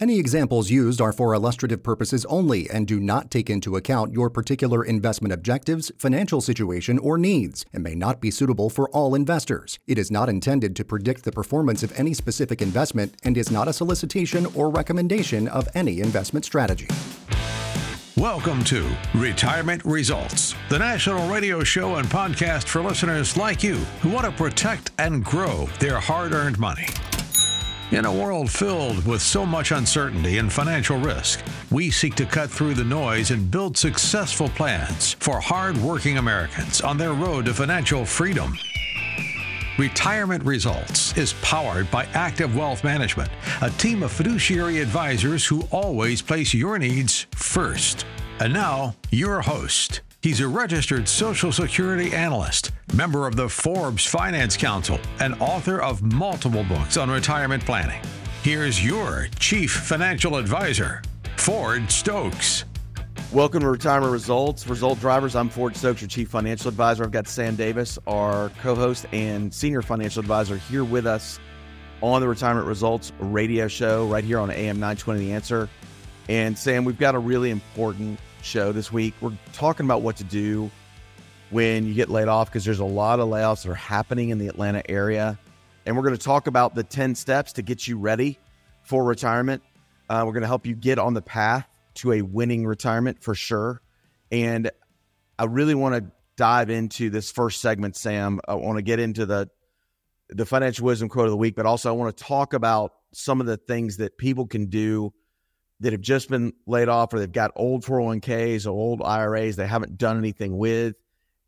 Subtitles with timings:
[0.00, 4.30] Any examples used are for illustrative purposes only and do not take into account your
[4.30, 9.80] particular investment objectives, financial situation, or needs, and may not be suitable for all investors.
[9.88, 13.66] It is not intended to predict the performance of any specific investment and is not
[13.66, 16.86] a solicitation or recommendation of any investment strategy.
[18.16, 24.10] Welcome to Retirement Results, the national radio show and podcast for listeners like you who
[24.10, 26.86] want to protect and grow their hard earned money.
[27.90, 32.50] In a world filled with so much uncertainty and financial risk, we seek to cut
[32.50, 38.04] through the noise and build successful plans for hard-working Americans on their road to financial
[38.04, 38.52] freedom.
[39.78, 43.30] Retirement Results is powered by Active Wealth Management,
[43.62, 48.04] a team of fiduciary advisors who always place your needs first.
[48.38, 50.02] And now, your host.
[50.20, 56.02] He's a registered Social Security analyst, member of the Forbes Finance Council, and author of
[56.02, 58.02] multiple books on retirement planning.
[58.42, 61.02] Here's your Chief Financial Advisor,
[61.36, 62.64] Ford Stokes.
[63.30, 65.36] Welcome to Retirement Results, Result Drivers.
[65.36, 67.04] I'm Ford Stokes, your Chief Financial Advisor.
[67.04, 71.38] I've got Sam Davis, our co host and Senior Financial Advisor, here with us
[72.02, 75.68] on the Retirement Results radio show right here on AM 920 The Answer.
[76.28, 79.14] And Sam, we've got a really important show this week.
[79.20, 80.70] We're talking about what to do
[81.50, 84.38] when you get laid off because there's a lot of layoffs that are happening in
[84.38, 85.38] the Atlanta area.
[85.86, 88.38] And we're going to talk about the 10 steps to get you ready
[88.82, 89.62] for retirement.
[90.08, 93.34] Uh, we're going to help you get on the path to a winning retirement for
[93.34, 93.80] sure.
[94.30, 94.70] And
[95.38, 98.40] I really want to dive into this first segment, Sam.
[98.46, 99.50] I want to get into the
[100.30, 103.40] the financial wisdom quote of the week, but also I want to talk about some
[103.40, 105.14] of the things that people can do
[105.80, 109.66] that have just been laid off or they've got old 401ks or old IRAs they
[109.66, 110.96] haven't done anything with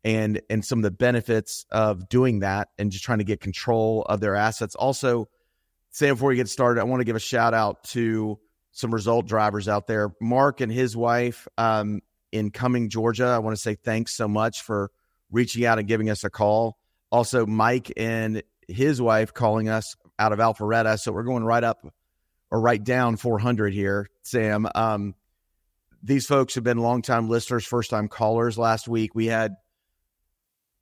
[0.03, 4.03] and and some of the benefits of doing that and just trying to get control
[4.03, 4.75] of their assets.
[4.75, 5.29] Also,
[5.91, 8.39] Sam, before we get started, I want to give a shout out to
[8.71, 10.11] some result drivers out there.
[10.21, 12.01] Mark and his wife um,
[12.31, 13.25] in Cumming, Georgia.
[13.25, 14.91] I want to say thanks so much for
[15.31, 16.77] reaching out and giving us a call.
[17.11, 20.97] Also, Mike and his wife calling us out of Alpharetta.
[20.97, 21.85] So we're going right up
[22.51, 24.67] or right down 400 here, Sam.
[24.75, 25.15] Um,
[26.03, 29.15] these folks have been longtime listeners, first time callers last week.
[29.15, 29.55] We had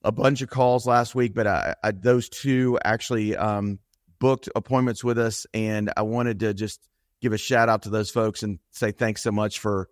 [0.03, 3.79] a bunch of calls last week, but I, I, those two actually um,
[4.19, 5.45] booked appointments with us.
[5.53, 6.81] And I wanted to just
[7.21, 9.89] give a shout out to those folks and say thanks so much for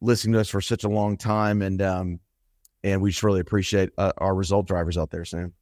[0.00, 1.60] listening to us for such a long time.
[1.62, 2.20] And, um,
[2.82, 5.52] and we just really appreciate uh, our result drivers out there, Sam.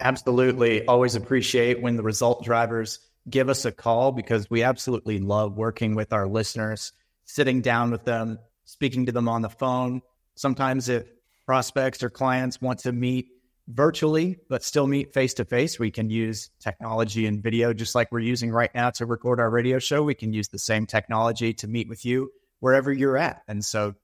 [0.00, 0.84] Absolutely.
[0.86, 2.98] Always appreciate when the result drivers
[3.28, 6.92] give us a call because we absolutely love working with our listeners,
[7.24, 10.02] sitting down with them, speaking to them on the phone.
[10.34, 11.06] Sometimes, if
[11.46, 13.28] prospects or clients want to meet
[13.68, 18.12] virtually, but still meet face to face, we can use technology and video just like
[18.12, 20.02] we're using right now to record our radio show.
[20.02, 23.42] We can use the same technology to meet with you wherever you're at.
[23.48, 23.94] And so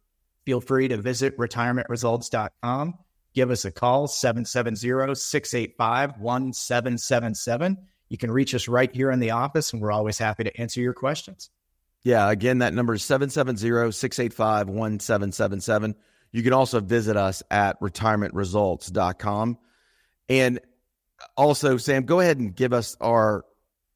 [0.44, 2.94] feel free to visit retirementresults.com.
[3.34, 7.78] Give us a call, 770 685 1777
[8.12, 10.82] you can reach us right here in the office, and we're always happy to answer
[10.82, 11.48] your questions.
[12.02, 15.94] Yeah, again, that number is 770 685 1777.
[16.30, 19.56] You can also visit us at retirementresults.com.
[20.28, 20.60] And
[21.38, 23.46] also, Sam, go ahead and give us our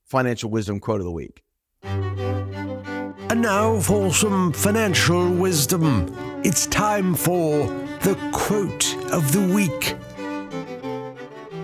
[0.06, 1.42] financial wisdom quote of the week.
[1.82, 6.10] And now for some financial wisdom.
[6.42, 7.66] It's time for
[8.00, 9.94] the quote of the week.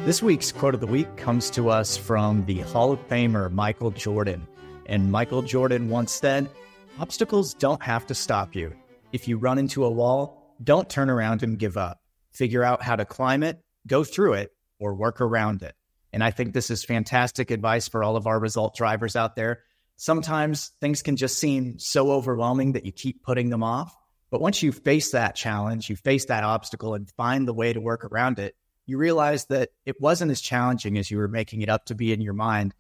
[0.05, 3.93] This week's quote of the week comes to us from the Hall of Famer Michael
[3.93, 4.45] Jordan.
[4.87, 6.51] And Michael Jordan once said,
[6.99, 8.75] Obstacles don't have to stop you.
[9.13, 12.01] If you run into a wall, don't turn around and give up.
[12.33, 15.77] Figure out how to climb it, go through it, or work around it.
[16.13, 19.61] And I think this is fantastic advice for all of our result drivers out there.
[19.99, 23.97] Sometimes things can just seem so overwhelming that you keep putting them off.
[24.33, 27.81] But once you face that challenge, you face that obstacle and find the way to
[27.81, 28.57] work around it,
[28.87, 32.13] you realize that it wasn't as challenging as you were making it up to be
[32.13, 32.75] in your mind.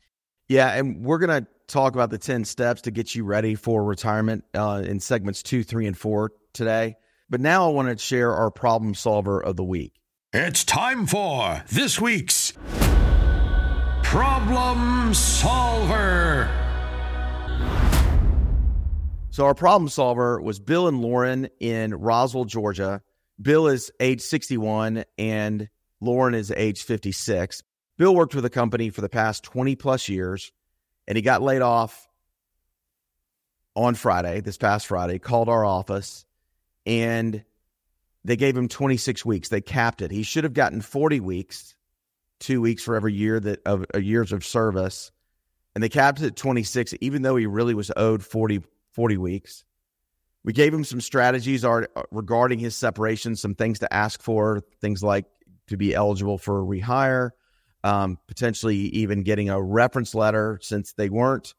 [0.48, 3.84] Yeah, and we're going to talk about the 10 steps to get you ready for
[3.84, 6.96] retirement uh, in segments two, three, and four today.
[7.30, 9.94] But now I want to share our problem solver of the week.
[10.34, 12.52] It's time for this week's
[14.02, 16.50] Problem Solver.
[19.30, 23.00] So, our problem solver was Bill and Lauren in Roswell, Georgia.
[23.40, 25.70] Bill is age 61 and
[26.02, 27.62] Lauren is age 56.
[27.96, 30.50] Bill worked with the company for the past 20 plus years,
[31.06, 32.08] and he got laid off
[33.76, 36.26] on Friday, this past Friday, called our office,
[36.84, 37.44] and
[38.24, 39.48] they gave him 26 weeks.
[39.48, 40.10] They capped it.
[40.10, 41.76] He should have gotten 40 weeks,
[42.40, 45.12] two weeks for every year that of uh, years of service.
[45.74, 49.64] and they capped it at 26, even though he really was owed 40, 40 weeks.
[50.44, 55.02] We gave him some strategies uh, regarding his separation, some things to ask for, things
[55.02, 55.26] like
[55.68, 57.30] to be eligible for rehire,
[57.84, 61.54] um, potentially even getting a reference letter since they weren't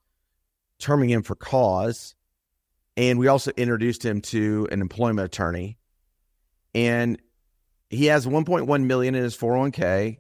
[0.80, 2.16] terming him for cause.
[2.96, 5.78] And we also introduced him to an employment attorney.
[6.76, 7.20] And
[7.90, 10.18] he has 1.1 million in his 401k.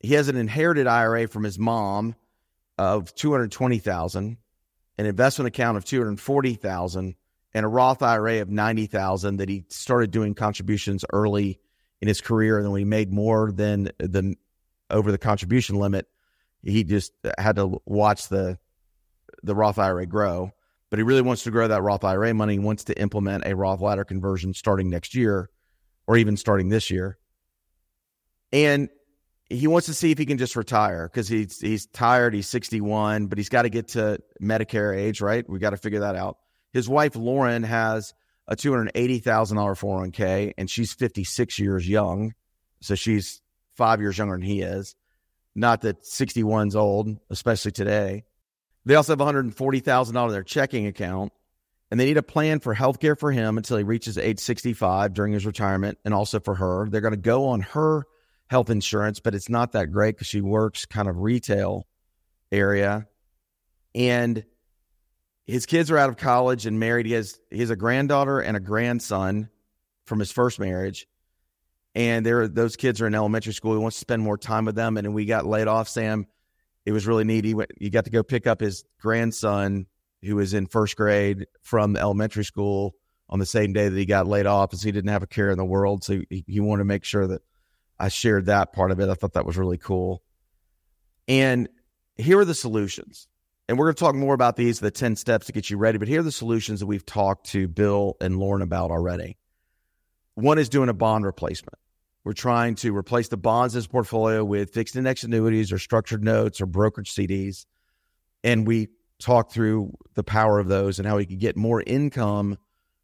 [0.00, 2.14] He has an inherited IRA from his mom
[2.78, 4.36] of 220,000,
[4.98, 7.14] an investment account of 240,000,
[7.54, 11.58] and a Roth IRA of 90,000 that he started doing contributions early
[12.00, 14.36] in his career and then when he made more than the
[14.90, 16.06] over the contribution limit,
[16.62, 18.58] he just had to watch the
[19.42, 20.52] the Roth IRA grow.
[20.90, 22.54] But he really wants to grow that Roth IRA money.
[22.54, 25.50] He wants to implement a Roth ladder conversion starting next year
[26.06, 27.18] or even starting this year.
[28.52, 28.88] And
[29.50, 32.34] he wants to see if he can just retire because he's he's tired.
[32.34, 35.48] He's 61, but he's got to get to Medicare age, right?
[35.48, 36.38] We got to figure that out.
[36.72, 38.14] His wife Lauren has
[38.48, 42.34] a $280,000 401k and she's 56 years young,
[42.80, 43.40] so she's
[43.74, 44.94] five years younger than he is.
[45.54, 48.24] Not that 61's old, especially today.
[48.84, 51.32] They also have 140 thousand dollars in their checking account,
[51.90, 55.32] and they need a plan for healthcare for him until he reaches age 65 during
[55.32, 56.88] his retirement, and also for her.
[56.88, 58.04] They're going to go on her
[58.48, 61.86] health insurance, but it's not that great because she works kind of retail
[62.52, 63.08] area.
[63.94, 64.44] And
[65.46, 67.06] his kids are out of college and married.
[67.06, 69.48] He has he has a granddaughter and a grandson
[70.04, 71.06] from his first marriage.
[71.94, 73.72] And there those kids are in elementary school.
[73.72, 74.96] He wants to spend more time with them.
[74.96, 76.26] And we got laid off, Sam.
[76.84, 77.44] It was really neat.
[77.44, 79.86] He went, you got to go pick up his grandson
[80.22, 82.94] who was in first grade from elementary school
[83.28, 85.50] on the same day that he got laid off because he didn't have a care
[85.50, 86.04] in the world.
[86.04, 87.42] So he, he wanted to make sure that
[87.98, 89.08] I shared that part of it.
[89.08, 90.22] I thought that was really cool.
[91.26, 91.68] And
[92.16, 93.26] here are the solutions.
[93.68, 95.98] And we're going to talk more about these, the 10 steps to get you ready.
[95.98, 99.38] But here are the solutions that we've talked to Bill and Lauren about already.
[100.34, 101.78] One is doing a bond replacement.
[102.22, 106.22] We're trying to replace the bonds in his portfolio with fixed index annuities or structured
[106.22, 107.66] notes or brokerage CDs.
[108.44, 112.58] And we talk through the power of those and how he could get more income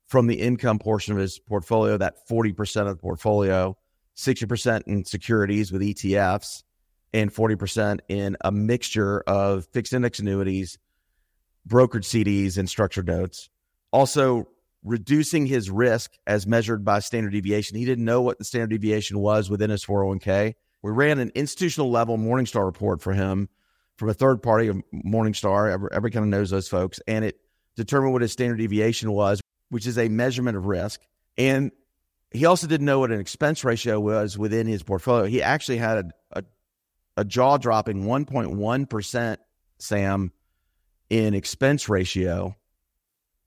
[0.06, 3.76] from the income portion of his portfolio, that 40% of the portfolio
[4.16, 6.64] 60% in securities with ETFs
[7.12, 10.78] and 40% in a mixture of fixed index annuities,
[11.68, 13.48] brokered CDs, and structured notes.
[13.92, 14.48] Also,
[14.84, 17.76] reducing his risk as measured by standard deviation.
[17.76, 20.54] He didn't know what the standard deviation was within his 401k.
[20.82, 23.48] We ran an institutional level Morningstar report for him
[23.96, 25.72] from a third party, of Morningstar.
[25.72, 27.00] Everybody kind of knows those folks.
[27.06, 27.38] And it
[27.76, 31.00] determined what his standard deviation was, which is a measurement of risk.
[31.38, 31.70] And
[32.32, 35.26] he also didn't know what an expense ratio was within his portfolio.
[35.26, 36.44] He actually had a, a,
[37.16, 39.36] a jaw dropping 1.1%,
[39.78, 40.32] Sam,
[41.10, 42.56] in expense ratio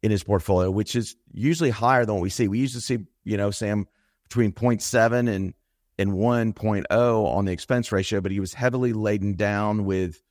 [0.04, 2.48] in his portfolio, which is usually higher than what we see.
[2.48, 3.88] We usually see, you know, Sam,
[4.24, 5.54] between 0.7 and,
[5.98, 10.22] and 1.0 on the expense ratio, but he was heavily laden down with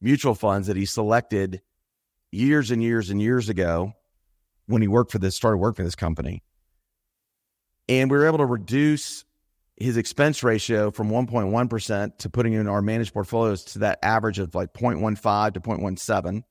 [0.00, 1.62] mutual funds that he selected
[2.32, 3.92] years and years and years ago
[4.66, 6.42] when he worked for this, started working for this company.
[7.88, 9.24] And we were able to reduce
[9.76, 14.54] his expense ratio from 1.1% to putting in our managed portfolios to that average of
[14.54, 16.44] like 0.15 to 0.17.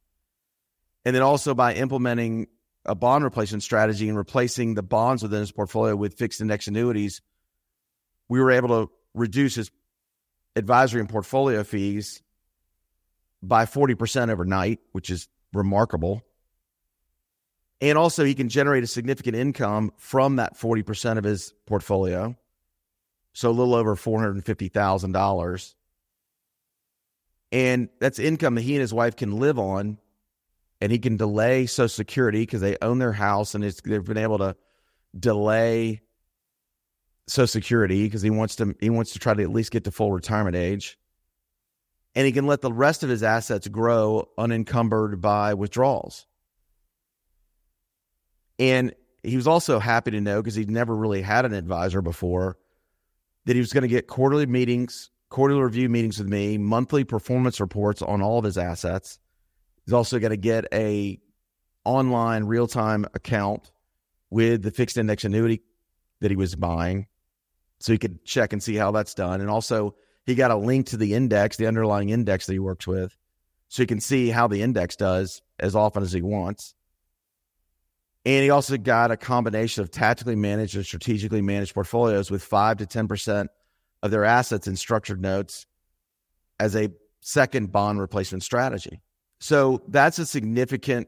[1.03, 2.47] And then also by implementing
[2.85, 7.22] a bond replacement strategy and replacing the bonds within his portfolio with fixed index annuities,
[8.27, 9.72] we were able to reduce his
[10.55, 12.22] advisory and portfolio fees
[13.43, 16.24] by 40% overnight, which is remarkable.
[17.79, 22.36] And also, he can generate a significant income from that 40% of his portfolio.
[23.33, 25.73] So, a little over $450,000.
[27.51, 29.97] And that's income that he and his wife can live on.
[30.79, 34.39] And he can delay Social Security because they own their house and they've been able
[34.39, 34.55] to
[35.17, 36.01] delay
[37.27, 39.91] Social Security because he wants to he wants to try to at least get to
[39.91, 40.97] full retirement age.
[42.15, 46.25] And he can let the rest of his assets grow unencumbered by withdrawals.
[48.59, 52.57] And he was also happy to know because he'd never really had an advisor before
[53.45, 57.60] that he was going to get quarterly meetings, quarterly review meetings with me, monthly performance
[57.60, 59.19] reports on all of his assets.
[59.86, 61.19] He's also going to get a
[61.83, 63.71] online real time account
[64.29, 65.62] with the fixed index annuity
[66.19, 67.07] that he was buying,
[67.79, 69.41] so he could check and see how that's done.
[69.41, 69.95] And also,
[70.25, 73.17] he got a link to the index, the underlying index that he works with,
[73.69, 76.75] so he can see how the index does as often as he wants.
[78.25, 82.78] And he also got a combination of tactically managed and strategically managed portfolios with 5
[82.78, 83.48] to 10%
[84.04, 85.66] of their assets in structured notes
[86.60, 89.01] as a second bond replacement strategy.
[89.40, 91.08] So that's a significant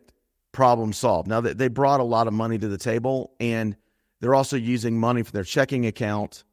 [0.51, 1.27] problem solved.
[1.27, 3.75] Now, they brought a lot of money to the table, and
[4.21, 6.43] they're also using money from their checking account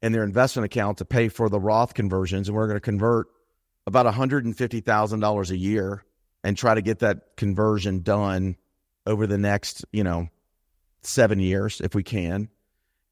[0.00, 2.48] and their investment account to pay for the Roth conversions.
[2.48, 3.26] And we're going to convert
[3.86, 6.04] about $150,000 a year
[6.44, 8.56] and try to get that conversion done
[9.06, 10.28] over the next, you know,
[11.02, 12.48] seven years if we can.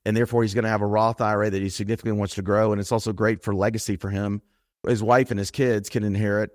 [0.07, 2.73] And therefore, he's going to have a Roth IRA that he significantly wants to grow.
[2.73, 4.43] And it's also great for legacy for him.
[4.87, 6.51] His wife and his kids can inherit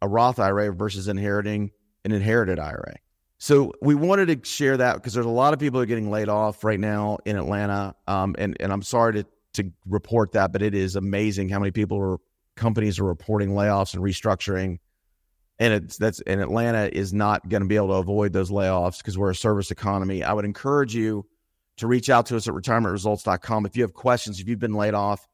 [0.00, 1.72] a Roth IRA versus inheriting
[2.04, 2.94] an inherited IRA.
[3.38, 6.28] So we wanted to share that because there's a lot of people are getting laid
[6.28, 7.96] off right now in Atlanta.
[8.06, 11.72] Um, and, and I'm sorry to, to report that, but it is amazing how many
[11.72, 12.18] people are
[12.54, 14.78] companies are reporting layoffs and restructuring.
[15.58, 18.98] And it's that's and Atlanta is not going to be able to avoid those layoffs
[18.98, 20.24] because we're a service economy.
[20.24, 21.26] I would encourage you
[21.76, 24.94] to reach out to us at retirementresults.com if you have questions, if you've been laid
[24.94, 25.28] off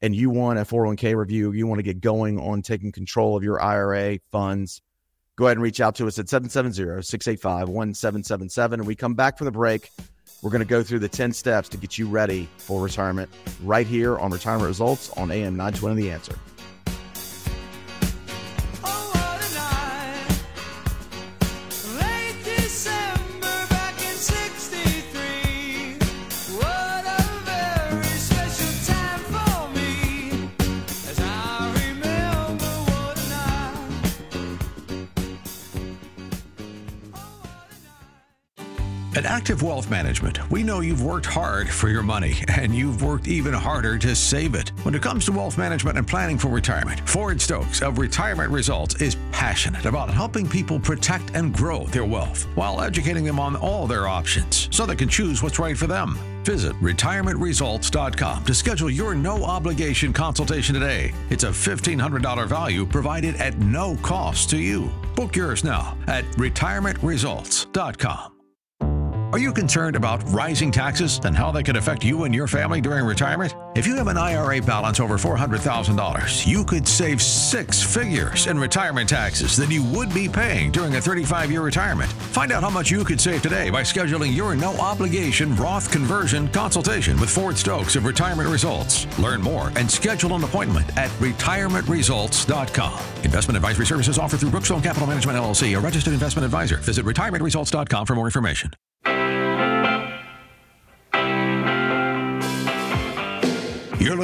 [0.00, 3.44] and you want a 401k review, you want to get going on taking control of
[3.44, 4.80] your IRA funds,
[5.36, 9.52] go ahead and reach out to us at 770-685-1777 and we come back from the
[9.52, 9.90] break
[10.44, 13.30] we're going to go through the 10 steps to get you ready for retirement
[13.62, 16.38] right here on Retirement Results on AM 920 The Answer.
[39.44, 43.52] Active Wealth Management, we know you've worked hard for your money and you've worked even
[43.52, 44.70] harder to save it.
[44.84, 49.02] When it comes to wealth management and planning for retirement, Ford Stokes of Retirement Results
[49.02, 53.86] is passionate about helping people protect and grow their wealth while educating them on all
[53.86, 56.16] their options so they can choose what's right for them.
[56.44, 61.12] Visit retirementresults.com to schedule your no obligation consultation today.
[61.28, 64.90] It's a $1,500 value provided at no cost to you.
[65.14, 68.33] Book yours now at retirementresults.com.
[69.34, 72.80] Are you concerned about rising taxes and how they could affect you and your family
[72.80, 73.52] during retirement?
[73.74, 79.08] If you have an IRA balance over $400,000, you could save six figures in retirement
[79.08, 82.12] taxes that you would be paying during a 35 year retirement.
[82.12, 86.46] Find out how much you could save today by scheduling your no obligation Roth conversion
[86.46, 89.08] consultation with Ford Stokes of Retirement Results.
[89.18, 93.00] Learn more and schedule an appointment at retirementresults.com.
[93.24, 96.76] Investment advisory services offered through Brookstone Capital Management LLC, a registered investment advisor.
[96.76, 98.70] Visit retirementresults.com for more information.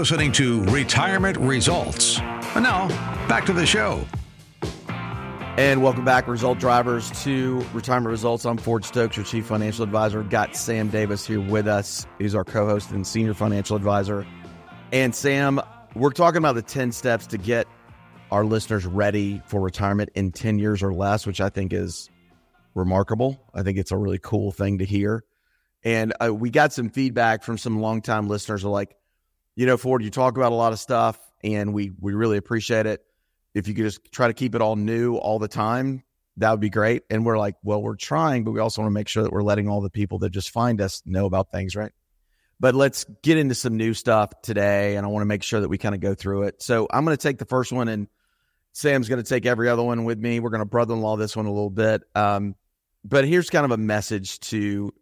[0.01, 2.19] Listening to Retirement Results.
[2.21, 2.89] And now,
[3.29, 4.03] back to the show.
[5.59, 8.47] And welcome back, result drivers, to Retirement Results.
[8.47, 10.23] I'm Ford Stokes, your Chief Financial Advisor.
[10.23, 12.07] Got Sam Davis here with us.
[12.19, 14.27] He's our co host and Senior Financial Advisor.
[14.91, 15.61] And Sam,
[15.95, 17.67] we're talking about the 10 steps to get
[18.31, 22.09] our listeners ready for retirement in 10 years or less, which I think is
[22.75, 23.39] remarkable.
[23.53, 25.25] I think it's a really cool thing to hear.
[25.85, 28.97] And uh, we got some feedback from some longtime listeners are like,
[29.57, 32.87] you know, Ford, you talk about a lot of stuff and we we really appreciate
[32.87, 33.05] it.
[33.55, 36.05] If you could just try to keep it all new all the time,
[36.37, 37.03] that would be great.
[37.11, 39.43] And we're like, well, we're trying, but we also want to make sure that we're
[39.43, 41.93] letting all the people that just find us know about things, right?
[42.61, 44.97] But let's get into some new stuff today.
[44.97, 46.63] And I want to make sure that we kind of go through it.
[46.63, 48.07] So I'm going to take the first one and
[48.73, 50.41] Sam's going to take every other one with me.
[50.41, 52.03] We're going to brother in law this one a little bit.
[52.15, 52.55] Um,
[53.03, 54.93] but here's kind of a message to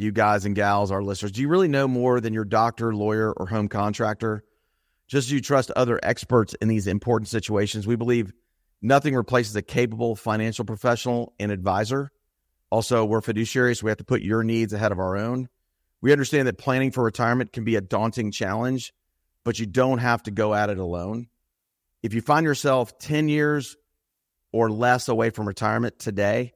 [0.00, 3.32] you guys and gals, our listeners, do you really know more than your doctor, lawyer,
[3.32, 4.42] or home contractor?
[5.08, 8.32] Just as you trust other experts in these important situations, we believe
[8.80, 12.10] nothing replaces a capable financial professional and advisor.
[12.70, 15.48] Also, we're fiduciaries, we have to put your needs ahead of our own.
[16.00, 18.92] We understand that planning for retirement can be a daunting challenge,
[19.44, 21.26] but you don't have to go at it alone.
[22.02, 23.76] If you find yourself 10 years
[24.52, 26.52] or less away from retirement today,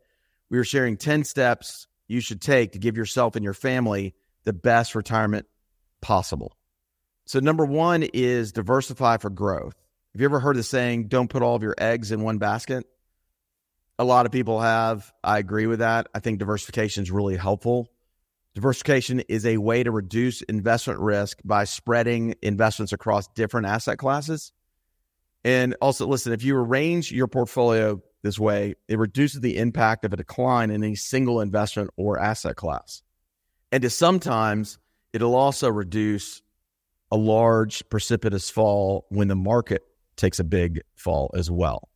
[0.48, 4.52] we are sharing 10 steps you should take to give yourself and your family the
[4.52, 5.46] best retirement
[6.00, 6.56] possible.
[7.26, 9.74] So, number one is diversify for growth.
[10.12, 12.86] Have you ever heard the saying, don't put all of your eggs in one basket?
[13.98, 15.12] A lot of people have.
[15.22, 16.08] I agree with that.
[16.14, 17.88] I think diversification is really helpful.
[18.54, 24.52] Diversification is a way to reduce investment risk by spreading investments across different asset classes.
[25.42, 30.14] And also, listen, if you arrange your portfolio this way, it reduces the impact of
[30.14, 33.02] a decline in a single investment or asset class.
[33.70, 34.78] And to sometimes
[35.12, 36.40] it'll also reduce
[37.12, 39.82] a large precipitous fall when the market
[40.16, 41.90] takes a big fall as well.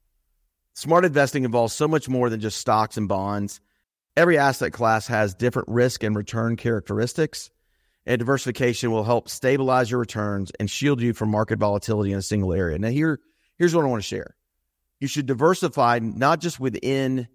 [0.75, 3.63] Smart investing involves so much more than just stocks and bonds.
[4.15, 7.49] Every asset class has different risk and return characteristics,
[8.05, 12.23] and diversification will help stabilize your returns and shield you from market volatility in a
[12.23, 12.79] single area.
[12.79, 13.19] Now, here,
[13.57, 14.37] here's what I want to share
[15.01, 17.29] you should diversify not just within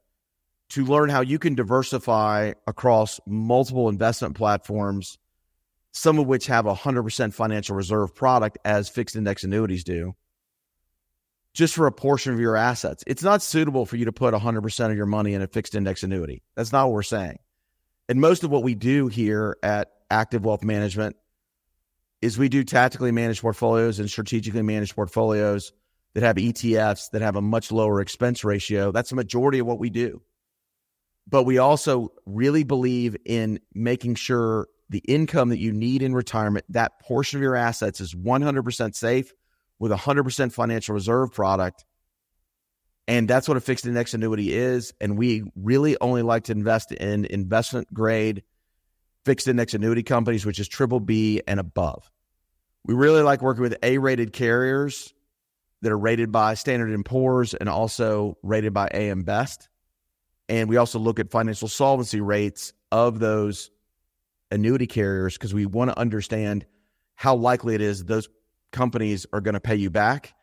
[0.71, 5.17] to learn how you can diversify across multiple investment platforms
[5.93, 10.13] some of which have a 100% financial reserve product as fixed index annuities do
[11.55, 13.05] just for a portion of your assets.
[13.07, 16.03] It's not suitable for you to put 100% of your money in a fixed index
[16.03, 16.43] annuity.
[16.57, 17.39] That's not what we're saying.
[18.09, 21.15] And most of what we do here at active wealth management
[22.25, 25.73] is we do tactically managed portfolios and strategically managed portfolios
[26.15, 28.91] that have ETFs that have a much lower expense ratio.
[28.93, 30.23] That's the majority of what we do.
[31.29, 36.65] But we also really believe in making sure the income that you need in retirement,
[36.71, 39.33] that portion of your assets is 100% safe
[39.79, 41.85] with 100% financial reserve product.
[43.07, 44.95] And that's what a fixed index annuity is.
[44.99, 48.45] And we really only like to invest in investment grade
[49.25, 52.11] fixed index annuity companies, which is triple B and above.
[52.85, 55.15] We really like working with A-rated carriers
[55.83, 59.69] that are rated by Standard & Poor's and also rated by AM Best.
[60.49, 63.71] And we also look at financial solvency rates of those
[64.51, 66.67] annuity carriers because we want to understand
[67.15, 68.29] how likely it is those
[68.73, 70.35] companies are going to pay you back.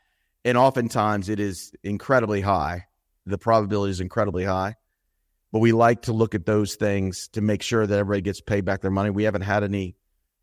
[0.43, 2.85] And oftentimes it is incredibly high.
[3.25, 4.75] The probability is incredibly high.
[5.51, 8.63] But we like to look at those things to make sure that everybody gets paid
[8.63, 9.09] back their money.
[9.09, 9.95] We haven't had any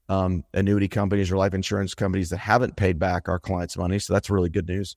[0.09, 3.99] um, annuity companies or life insurance companies that haven't paid back our clients' money.
[3.99, 4.97] So that's really good news.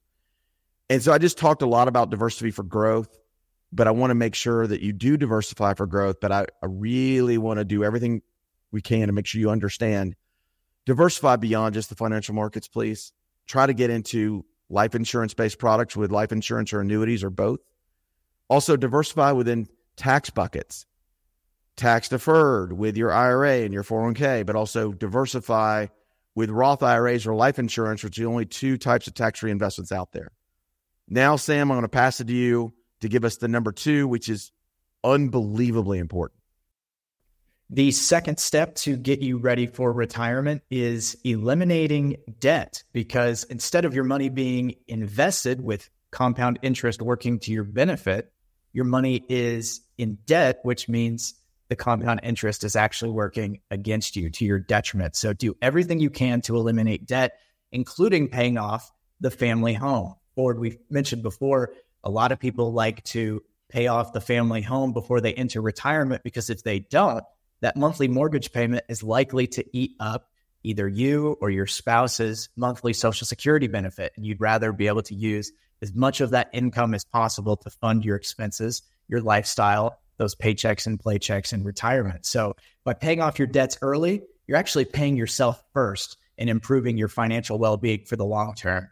[0.90, 3.18] And so I just talked a lot about diversity for growth,
[3.72, 6.18] but I want to make sure that you do diversify for growth.
[6.20, 8.22] But I, I really want to do everything
[8.72, 10.16] we can to make sure you understand
[10.86, 13.14] diversify beyond just the financial markets, please.
[13.48, 17.60] Try to get into life insurance based products with life insurance or annuities or both.
[18.50, 19.68] Also, diversify within
[20.02, 20.88] tax buckets
[21.76, 25.88] tax deferred with your IRA and your 401k, but also diversify
[26.36, 29.52] with Roth IRAs or life insurance, which are the only two types of tax free
[29.52, 30.32] investments out there.
[31.08, 34.08] Now, Sam, I'm going to pass it to you to give us the number two,
[34.08, 34.52] which is
[35.04, 36.40] unbelievably important.
[37.70, 43.94] The second step to get you ready for retirement is eliminating debt because instead of
[43.94, 48.32] your money being invested with compound interest working to your benefit,
[48.74, 51.36] your money is in debt, which means
[51.70, 55.16] the compound interest is actually working against you to your detriment.
[55.16, 57.40] So do everything you can to eliminate debt,
[57.72, 60.16] including paying off the family home.
[60.36, 64.92] Or we've mentioned before, a lot of people like to pay off the family home
[64.92, 67.24] before they enter retirement because if they don't,
[67.62, 70.31] that monthly mortgage payment is likely to eat up
[70.64, 74.14] either you or your spouse's monthly social security benefit.
[74.16, 77.70] And you'd rather be able to use as much of that income as possible to
[77.70, 82.26] fund your expenses, your lifestyle, those paychecks and playchecks and retirement.
[82.26, 87.08] So by paying off your debts early, you're actually paying yourself first and improving your
[87.08, 88.90] financial well-being for the long term.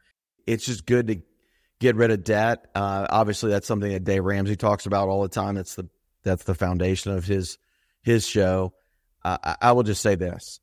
[0.47, 1.21] It's just good to
[1.79, 2.65] get rid of debt.
[2.73, 5.55] Uh, obviously, that's something that Dave Ramsey talks about all the time.
[5.55, 5.87] That's the
[6.23, 7.57] that's the foundation of his
[8.01, 8.73] his show.
[9.23, 10.59] Uh, I, I, will just say this: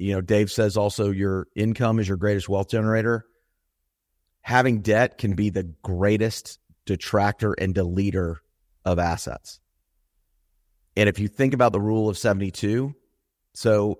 [0.00, 3.26] you know, Dave says also your income is your greatest wealth generator.
[4.40, 8.36] Having debt can be the greatest detractor and deleter
[8.86, 9.60] of assets.
[10.96, 12.94] And if you think about the rule of 72,
[13.52, 13.98] so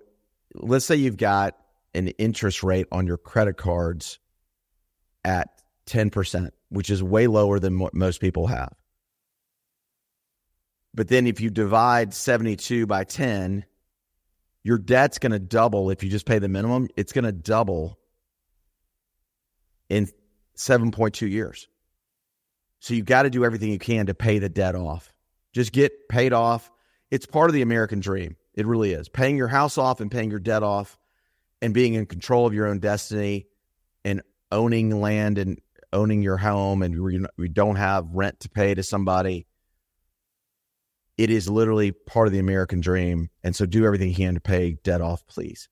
[0.54, 1.54] let's say you've got
[1.94, 4.18] an interest rate on your credit cards
[5.22, 5.48] at
[5.86, 8.72] 10%, which is way lower than what most people have.
[10.94, 13.66] But then if you divide 72 by 10,
[14.62, 16.88] your debt's going to double if you just pay the minimum.
[16.96, 17.98] It's going to double
[19.88, 20.08] in
[20.56, 21.68] 7.2 years.
[22.80, 25.12] So you've got to do everything you can to pay the debt off.
[25.52, 26.70] Just get paid off
[27.10, 28.36] it's part of the American dream.
[28.54, 29.08] It really is.
[29.08, 30.96] Paying your house off and paying your debt off
[31.60, 33.46] and being in control of your own destiny
[34.04, 35.60] and owning land and
[35.92, 39.46] owning your home and we don't have rent to pay to somebody.
[41.20, 43.28] It is literally part of the American dream.
[43.44, 45.68] And so do everything you can to pay debt off, please.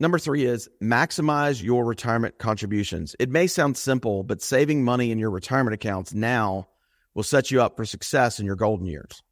[0.00, 3.14] Number three is maximize your retirement contributions.
[3.18, 6.68] It may sound simple, but saving money in your retirement accounts now
[7.12, 9.22] will set you up for success in your golden years.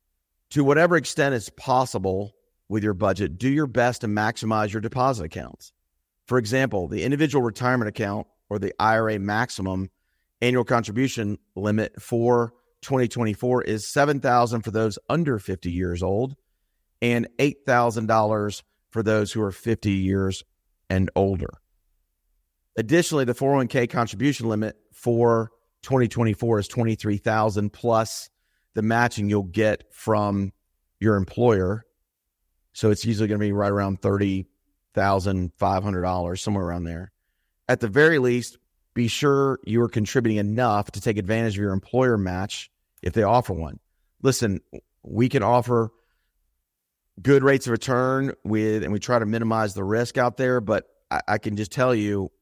[0.51, 2.35] To whatever extent is possible
[2.69, 5.73] with your budget, do your best to maximize your deposit accounts.
[6.27, 9.89] For example, the individual retirement account or the IRA maximum
[10.43, 12.53] annual contribution limit for
[12.87, 16.37] 2024 is 7000 for those under 50 years old
[17.03, 20.45] and $8,000 for those who are 50 years
[20.89, 21.51] and older.
[22.79, 25.51] Additionally, the 401k contribution limit for
[25.83, 28.31] 2024 is 23,000 plus
[28.75, 30.53] the matching you'll get from
[31.01, 31.85] your employer.
[32.73, 37.11] So it's usually going to be right around $30,500 somewhere around there.
[37.69, 38.59] At the very least,
[38.95, 42.71] be sure you are contributing enough to take advantage of your employer match
[43.07, 43.79] if they offer one.
[44.21, 44.61] Listen,
[45.05, 45.93] we can offer
[47.23, 50.61] good rates of return with, and we try to minimize the risk out there.
[50.61, 52.33] But I, I can just tell you,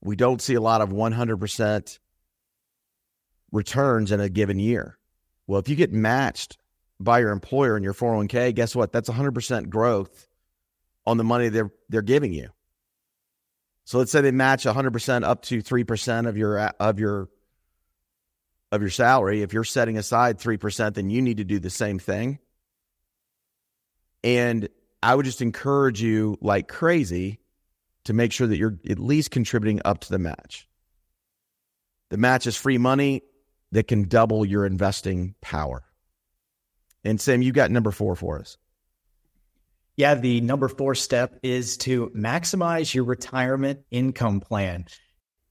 [0.00, 1.98] we don't see a lot of 100%
[3.52, 4.98] returns in a given year.
[5.46, 6.58] Well, if you get matched
[6.98, 8.90] by your employer in your 401k, guess what?
[8.90, 10.26] That's 100% growth
[11.06, 12.48] on the money they're they're giving you.
[13.84, 17.28] So let's say they match 100% up to 3% of your of your
[18.72, 19.42] of your salary.
[19.42, 22.38] If you're setting aside 3%, then you need to do the same thing.
[24.24, 24.68] And
[25.02, 27.40] I would just encourage you like crazy
[28.04, 30.66] to make sure that you're at least contributing up to the match.
[32.10, 33.22] The match is free money
[33.72, 35.84] that can double your investing power.
[37.04, 38.56] And Sam, you got number four for us.
[39.96, 44.86] Yeah, the number four step is to maximize your retirement income plan.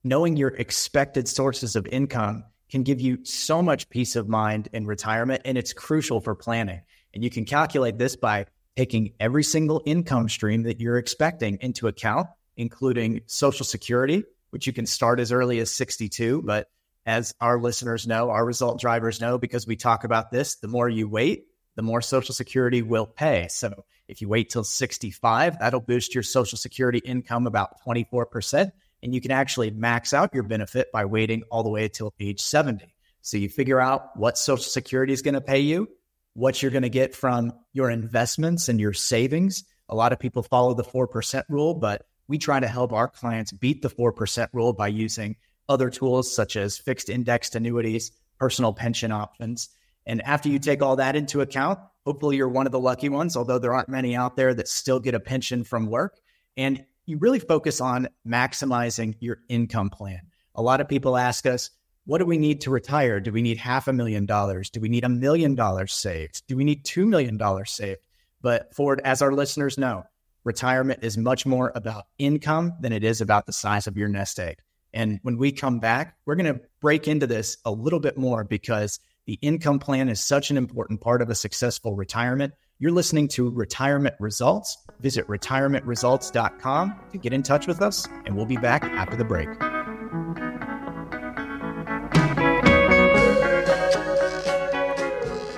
[0.03, 4.87] Knowing your expected sources of income can give you so much peace of mind in
[4.87, 6.81] retirement, and it's crucial for planning.
[7.13, 11.87] And you can calculate this by taking every single income stream that you're expecting into
[11.87, 16.41] account, including Social Security, which you can start as early as 62.
[16.43, 16.69] But
[17.05, 20.87] as our listeners know, our result drivers know, because we talk about this, the more
[20.87, 23.47] you wait, the more Social Security will pay.
[23.49, 28.71] So if you wait till 65, that'll boost your Social Security income about 24%.
[29.03, 32.41] And you can actually max out your benefit by waiting all the way until age
[32.41, 32.93] 70.
[33.21, 35.87] So you figure out what Social Security is going to pay you,
[36.33, 39.63] what you're going to get from your investments and your savings.
[39.89, 43.51] A lot of people follow the 4% rule, but we try to help our clients
[43.51, 45.35] beat the 4% rule by using
[45.67, 49.69] other tools such as fixed indexed annuities, personal pension options.
[50.05, 53.35] And after you take all that into account, hopefully you're one of the lucky ones,
[53.37, 56.19] although there aren't many out there that still get a pension from work.
[56.57, 60.21] And you really focus on maximizing your income plan.
[60.55, 61.69] A lot of people ask us,
[62.05, 63.19] what do we need to retire?
[63.19, 64.69] Do we need half a million dollars?
[64.69, 66.43] Do we need a million dollars saved?
[66.47, 67.99] Do we need $2 million saved?
[68.41, 70.03] But Ford, as our listeners know,
[70.43, 74.39] retirement is much more about income than it is about the size of your nest
[74.39, 74.57] egg.
[74.93, 78.43] And when we come back, we're going to break into this a little bit more
[78.43, 82.53] because the income plan is such an important part of a successful retirement.
[82.81, 84.79] You're listening to Retirement Results.
[85.01, 89.49] Visit retirementresults.com to get in touch with us, and we'll be back after the break.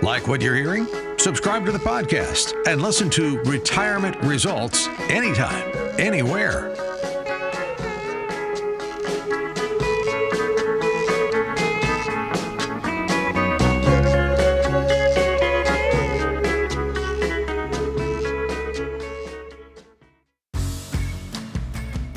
[0.04, 0.86] Like what you're hearing?
[1.18, 6.93] Subscribe to the podcast and listen to Retirement Results anytime, anywhere.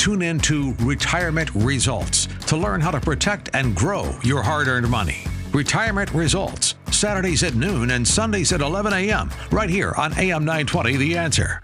[0.06, 4.88] Tune in to Retirement Results to learn how to protect and grow your hard earned
[4.88, 5.24] money.
[5.52, 10.96] Retirement Results, Saturdays at noon and Sundays at 11 a.m., right here on AM 920
[10.96, 11.60] The Answer.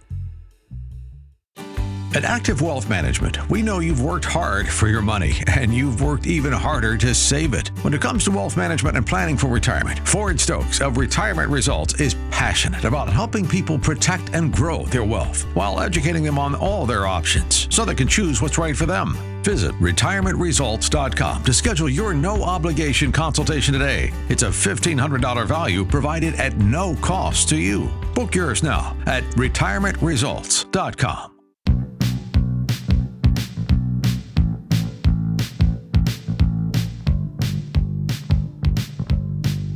[2.14, 6.27] At Active Wealth Management, we know you've worked hard for your money and you've worked
[6.27, 7.68] even harder to save it.
[7.83, 11.98] When it comes to wealth management and planning for retirement, Ford Stokes of Retirement Results
[12.03, 16.85] is passionate about helping people protect and grow their wealth while educating them on all
[16.85, 19.16] their options so they can choose what's right for them.
[19.42, 24.12] Visit retirementresults.com to schedule your no obligation consultation today.
[24.29, 27.90] It's a $1,500 value provided at no cost to you.
[28.14, 31.31] Book yours now at retirementresults.com.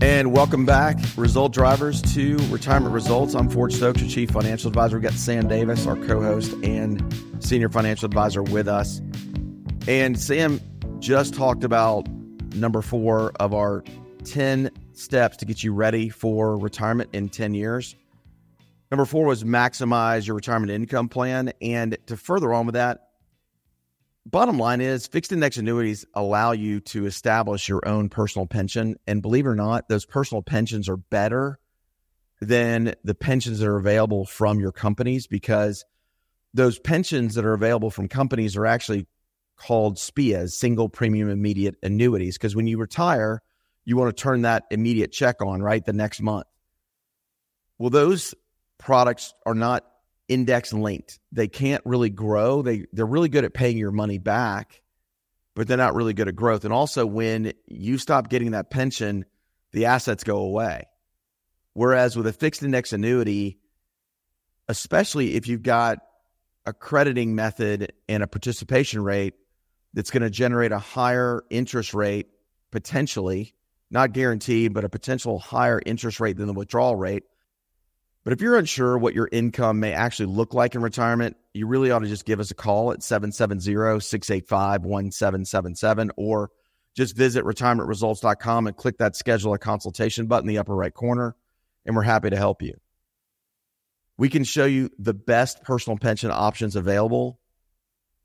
[0.02, 3.34] And welcome back, result drivers, to Retirement Results.
[3.34, 4.96] I'm Ford Stokes, your Chief Financial Advisor.
[4.98, 7.02] We've got Sam Davis, our co host and
[7.40, 9.00] Senior Financial Advisor, with us.
[9.88, 10.60] And Sam
[10.98, 12.06] just talked about
[12.54, 13.84] number four of our
[14.24, 17.96] 10 steps to get you ready for retirement in 10 years.
[18.90, 21.52] Number four was maximize your retirement income plan.
[21.62, 23.05] And to further on with that,
[24.26, 28.96] bottom line is fixed index annuities allow you to establish your own personal pension.
[29.06, 31.58] And believe it or not, those personal pensions are better
[32.40, 35.84] than the pensions that are available from your companies because
[36.52, 39.06] those pensions that are available from companies are actually
[39.56, 42.36] called SPIAs, single premium immediate annuities.
[42.36, 43.42] Because when you retire,
[43.84, 45.84] you want to turn that immediate check on, right?
[45.84, 46.46] The next month.
[47.78, 48.34] Well, those
[48.78, 49.84] products are not
[50.28, 51.18] index linked.
[51.32, 52.62] They can't really grow.
[52.62, 54.82] They they're really good at paying your money back,
[55.54, 56.64] but they're not really good at growth.
[56.64, 59.24] And also when you stop getting that pension,
[59.72, 60.84] the assets go away.
[61.74, 63.58] Whereas with a fixed index annuity,
[64.68, 65.98] especially if you've got
[66.64, 69.34] a crediting method and a participation rate
[69.94, 72.28] that's going to generate a higher interest rate
[72.70, 73.54] potentially,
[73.90, 77.24] not guaranteed, but a potential higher interest rate than the withdrawal rate.
[78.26, 81.92] But if you're unsure what your income may actually look like in retirement, you really
[81.92, 86.50] ought to just give us a call at 770 685 1777 or
[86.96, 91.36] just visit retirementresults.com and click that schedule a consultation button in the upper right corner
[91.84, 92.74] and we're happy to help you.
[94.18, 97.38] We can show you the best personal pension options available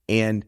[0.10, 0.44] and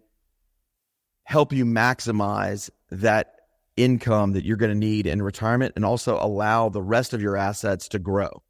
[1.26, 3.36] help you maximize that
[3.78, 7.38] income that you're going to need in retirement and also allow the rest of your
[7.38, 8.42] assets to grow.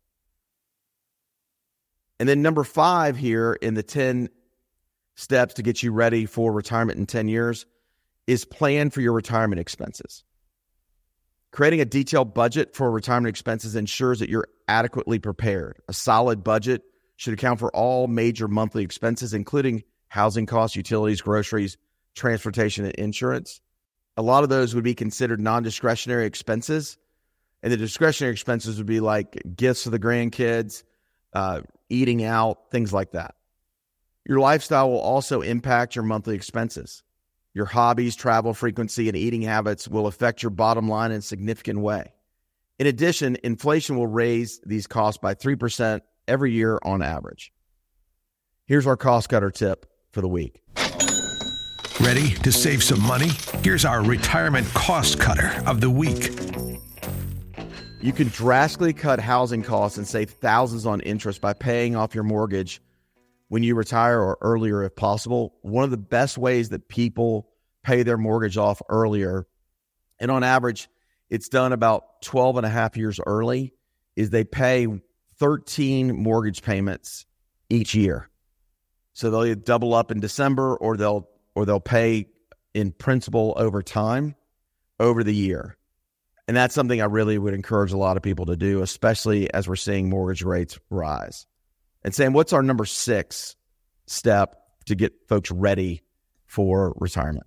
[2.19, 4.29] And then number five here in the 10
[5.15, 7.65] steps to get you ready for retirement in 10 years
[8.27, 10.23] is plan for your retirement expenses.
[11.51, 15.77] Creating a detailed budget for retirement expenses ensures that you're adequately prepared.
[15.87, 16.83] A solid budget
[17.15, 21.77] should account for all major monthly expenses, including housing costs, utilities, groceries,
[22.15, 23.61] transportation, and insurance.
[24.17, 26.97] A lot of those would be considered non discretionary expenses.
[27.61, 30.83] And the discretionary expenses would be like gifts to the grandkids,
[31.33, 31.61] uh,
[31.93, 33.35] eating out, things like that.
[34.25, 37.03] Your lifestyle will also impact your monthly expenses.
[37.53, 41.79] Your hobbies, travel frequency, and eating habits will affect your bottom line in a significant
[41.79, 42.13] way.
[42.79, 47.53] In addition, inflation will raise these costs by 3% every year on average.
[48.65, 50.61] Here's our cost cutter tip for the week.
[51.99, 53.29] Ready to save some money?
[53.63, 56.31] Here's our retirement cost cutter of the week.
[58.03, 62.25] You can drastically cut housing costs and save thousands on interest by paying off your
[62.25, 62.81] mortgage
[63.47, 65.55] when you retire or earlier if possible.
[65.61, 67.47] One of the best ways that people
[67.81, 69.47] pay their mortgage off earlier,
[70.19, 70.89] and on average,
[71.29, 73.71] it's done about 12 and a half years early,
[74.17, 74.85] is they pay
[75.39, 77.25] 13 mortgage payments
[77.69, 78.29] each year.
[79.13, 82.27] So they'll double up in December or they'll or they'll pay
[82.73, 84.35] in principal over time
[84.99, 85.77] over the year.
[86.47, 89.67] And that's something I really would encourage a lot of people to do, especially as
[89.67, 91.45] we're seeing mortgage rates rise
[92.03, 93.55] and Sam, what's our number six
[94.07, 96.01] step to get folks ready
[96.45, 97.45] for retirement?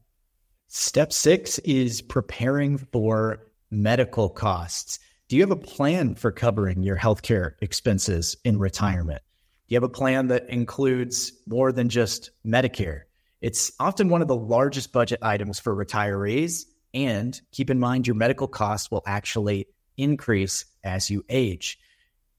[0.69, 3.39] Step six is preparing for
[3.71, 4.99] medical costs.
[5.29, 9.23] Do you have a plan for covering your healthcare expenses in retirement?
[9.69, 13.03] Do you have a plan that includes more than just Medicare?
[13.41, 16.65] It's often one of the largest budget items for retirees.
[16.97, 21.79] And keep in mind, your medical costs will actually increase as you age.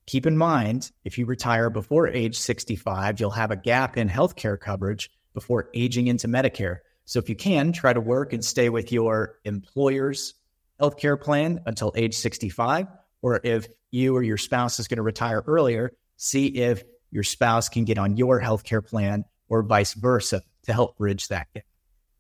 [0.08, 4.60] Keep in mind, if you retire before age 65, you'll have a gap in healthcare
[4.60, 6.80] coverage before aging into Medicare.
[7.06, 10.34] So if you can, try to work and stay with your employer's
[10.82, 12.88] healthcare plan until age 65.
[13.22, 17.70] Or if you or your spouse is going to retire earlier, see if your spouse
[17.70, 21.64] can get on your healthcare plan or vice versa to help bridge that gap.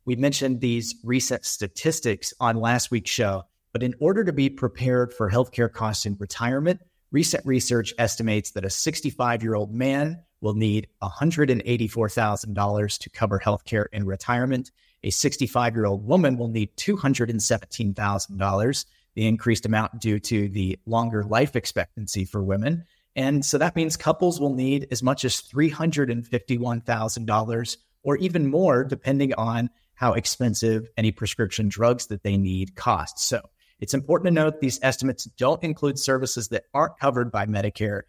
[0.08, 3.44] We mentioned these recent statistics on last week's show,
[3.74, 6.80] but in order to be prepared for healthcare costs in retirement,
[7.12, 13.86] Recent research estimates that a 65 year old man will need $184,000 to cover healthcare
[13.94, 14.72] in retirement.
[15.04, 21.24] A 65 year old woman will need $217,000, the increased amount due to the longer
[21.24, 22.84] life expectancy for women.
[23.16, 29.34] And so that means couples will need as much as $351,000 or even more, depending
[29.36, 33.18] on how expensive any prescription drugs that they need cost.
[33.20, 33.42] So
[33.80, 38.04] it's important to note these estimates don't include services that aren't covered by Medicare.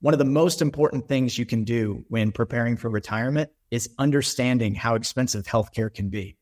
[0.00, 4.74] One of the most important things you can do when preparing for retirement is understanding
[4.74, 6.36] how expensive healthcare can be.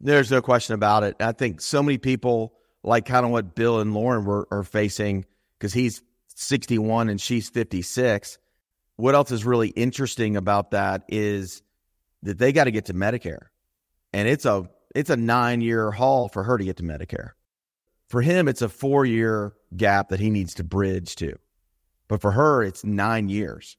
[0.00, 1.16] There's no question about it.
[1.18, 5.24] I think so many people, like kind of what Bill and Lauren were, are facing,
[5.58, 6.02] because he's
[6.34, 8.36] 61 and she's 56.
[8.96, 11.62] What else is really interesting about that is
[12.22, 13.46] that they got to get to Medicare,
[14.16, 17.32] and it's a it's a nine year haul for her to get to Medicare.
[18.08, 21.36] For him, it's a four year gap that he needs to bridge to.
[22.08, 23.76] But for her, it's nine years.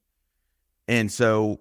[0.88, 1.60] And so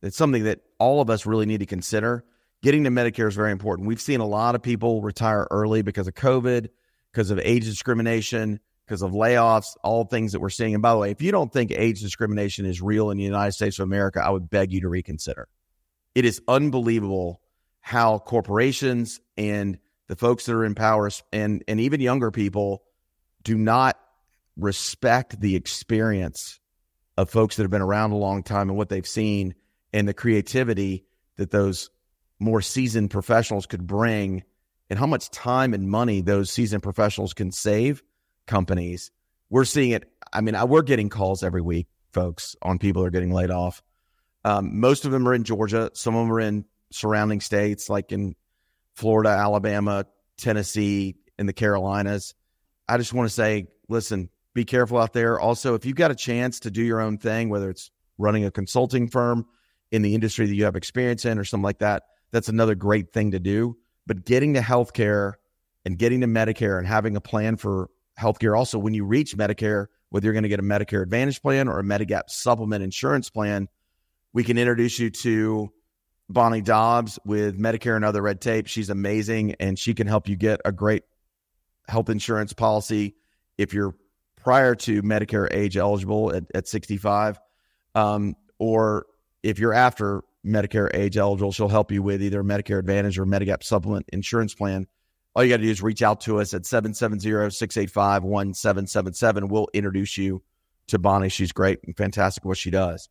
[0.00, 2.24] it's something that all of us really need to consider.
[2.62, 3.88] Getting to Medicare is very important.
[3.88, 6.68] We've seen a lot of people retire early because of COVID,
[7.12, 10.74] because of age discrimination, because of layoffs, all things that we're seeing.
[10.74, 13.52] And by the way, if you don't think age discrimination is real in the United
[13.52, 15.48] States of America, I would beg you to reconsider.
[16.14, 17.40] It is unbelievable
[17.80, 22.82] how corporations and the folks that are in power and, and even younger people
[23.42, 23.98] do not
[24.56, 26.60] respect the experience
[27.16, 29.54] of folks that have been around a long time and what they've seen
[29.92, 31.04] and the creativity
[31.36, 31.90] that those
[32.38, 34.42] more seasoned professionals could bring
[34.90, 38.02] and how much time and money those seasoned professionals can save
[38.46, 39.10] companies.
[39.50, 40.10] We're seeing it.
[40.32, 43.50] I mean, I, we're getting calls every week, folks, on people that are getting laid
[43.50, 43.82] off.
[44.44, 45.90] Um, most of them are in Georgia.
[45.94, 48.34] Some of them are in surrounding states like in
[48.94, 52.34] Florida, Alabama, Tennessee, in the Carolinas.
[52.88, 55.38] I just want to say, listen, be careful out there.
[55.38, 58.50] Also, if you've got a chance to do your own thing, whether it's running a
[58.50, 59.46] consulting firm
[59.92, 63.12] in the industry that you have experience in or something like that, that's another great
[63.12, 63.76] thing to do.
[64.06, 65.34] But getting to healthcare
[65.84, 69.86] and getting to Medicare and having a plan for healthcare also, when you reach Medicare,
[70.10, 73.68] whether you're going to get a Medicare Advantage plan or a Medigap supplement insurance plan,
[74.32, 75.72] we can introduce you to
[76.28, 78.66] Bonnie Dobbs with Medicare and other red tape.
[78.66, 81.04] She's amazing and she can help you get a great
[81.88, 83.14] health insurance policy
[83.56, 83.94] if you're
[84.36, 87.38] prior to Medicare age eligible at, at 65,
[87.94, 89.06] um, or
[89.42, 93.62] if you're after Medicare age eligible, she'll help you with either Medicare Advantage or Medigap
[93.62, 94.86] supplement insurance plan.
[95.34, 99.48] All you got to do is reach out to us at 770 685 1777.
[99.48, 100.42] We'll introduce you
[100.88, 101.28] to Bonnie.
[101.28, 103.08] She's great and fantastic what she does.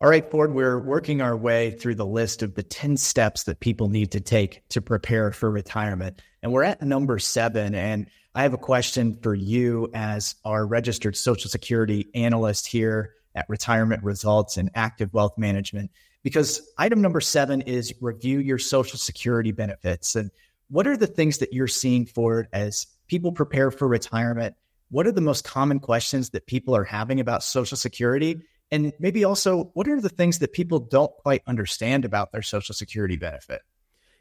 [0.00, 3.58] All right, Ford, we're working our way through the list of the 10 steps that
[3.58, 6.22] people need to take to prepare for retirement.
[6.40, 7.74] And we're at number seven.
[7.74, 13.48] And I have a question for you as our registered Social Security analyst here at
[13.48, 15.90] Retirement Results and Active Wealth Management,
[16.22, 20.14] because item number seven is review your Social Security benefits.
[20.14, 20.30] And
[20.70, 24.54] what are the things that you're seeing Ford, as people prepare for retirement?
[24.90, 28.42] What are the most common questions that people are having about Social Security?
[28.70, 32.74] And maybe also, what are the things that people don't quite understand about their Social
[32.74, 33.62] Security benefit?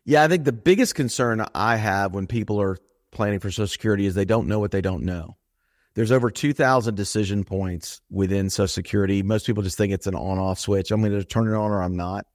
[0.06, 2.78] Yeah, I think the biggest concern I have when people are
[3.12, 5.36] planning for Social Security is they don't know what they don't know.
[5.96, 9.24] There's over 2,000 decision points within Social Security.
[9.24, 10.92] Most people just think it's an on off switch.
[10.92, 12.26] I'm going to turn it on or I'm not.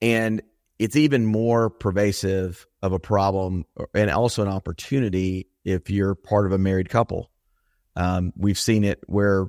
[0.00, 0.42] And
[0.78, 3.64] it's even more pervasive of a problem
[3.94, 7.30] and also an opportunity if you're part of a married couple.
[7.96, 9.48] Um, we've seen it where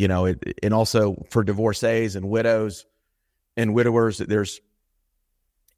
[0.00, 2.86] you know, it, and also for divorcees and widows
[3.54, 4.62] and widowers, there's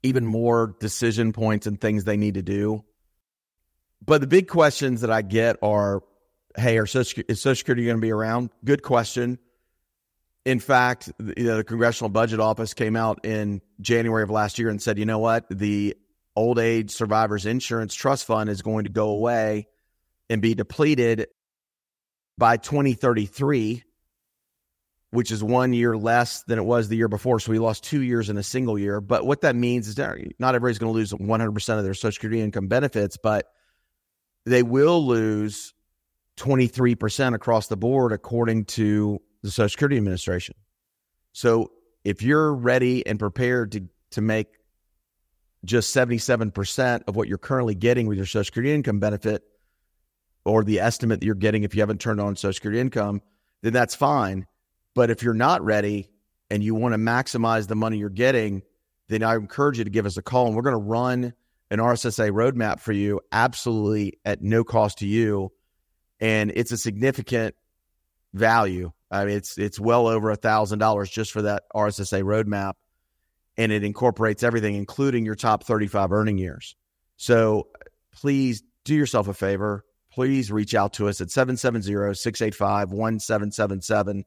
[0.05, 2.85] even more decision points and things they need to do.
[4.01, 6.05] But the big questions that I get are,
[6.57, 8.51] hey, are Social, is Social Security going to be around?
[8.65, 9.41] Good question.
[10.45, 14.81] In fact, know, the Congressional Budget Office came out in January of last year and
[14.81, 15.97] said, you know what, the
[16.37, 19.67] Old Age Survivors Insurance Trust Fund is going to go away
[20.31, 21.27] and be depleted
[22.39, 23.83] by 2033
[25.13, 27.39] which is one year less than it was the year before.
[27.39, 28.99] So we lost two years in a single year.
[29.03, 32.13] But what that means is that not everybody's going to lose 100% of their Social
[32.13, 33.53] Security income benefits, but
[34.47, 35.75] they will lose
[36.39, 40.55] 23% across the board, according to the Social Security Administration.
[41.33, 41.73] So
[42.05, 44.47] if you're ready and prepared to, to make
[45.67, 49.43] just 77% of what you're currently getting with your Social Security income benefit,
[50.47, 53.21] or the estimate that you're getting if you haven't turned on Social Security income,
[53.61, 54.47] then that's fine
[54.95, 56.11] but if you're not ready
[56.51, 58.63] and you want to maximize the money you're getting,
[59.09, 61.33] then I encourage you to give us a call and we're going to run
[61.71, 65.53] an RSSA roadmap for you absolutely at no cost to you.
[66.21, 67.55] And it's a significant
[68.35, 68.93] value.
[69.11, 72.75] I mean, it's it's well over a thousand dollars just for that RSSA roadmap.
[73.57, 76.75] And it incorporates everything, including your top 35 earning years.
[77.17, 77.69] So
[78.13, 79.85] please do yourself a favor.
[80.11, 84.25] Please reach out to us at 770 685 1777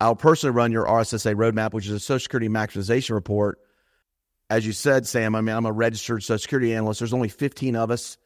[0.00, 3.58] I'll personally run your RSSA roadmap, which is a Social Security maximization report.
[4.50, 7.00] As you said, Sam, I mean, I'm a registered Social Security analyst.
[7.00, 8.18] There's only 15 of us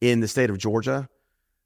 [0.00, 1.08] in the state of Georgia.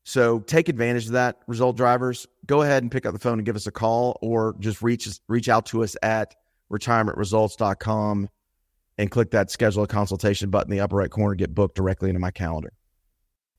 [0.05, 2.27] So take advantage of that, result drivers.
[2.47, 5.09] Go ahead and pick up the phone and give us a call or just reach
[5.29, 6.35] reach out to us at
[6.73, 8.29] retirementresults.com
[8.97, 12.09] and click that schedule a consultation button in the upper right corner, get booked directly
[12.09, 12.73] into my calendar.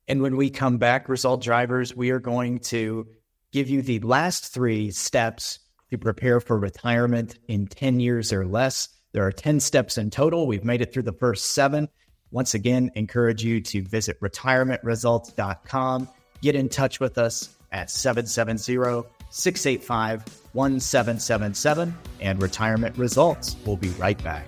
[0.08, 3.08] And when we come back, result drivers, we are going to
[3.52, 5.60] give you the last three steps
[5.92, 8.90] to prepare for retirement in 10 years or less.
[9.12, 10.48] There are 10 steps in total.
[10.48, 11.90] We've made it through the first seven.
[12.32, 16.08] Once again, encourage you to visit retirementresults.com
[16.42, 20.24] get in touch with us at 770 685
[20.54, 23.56] 1777 and retirement results.
[23.66, 24.46] We'll be right back.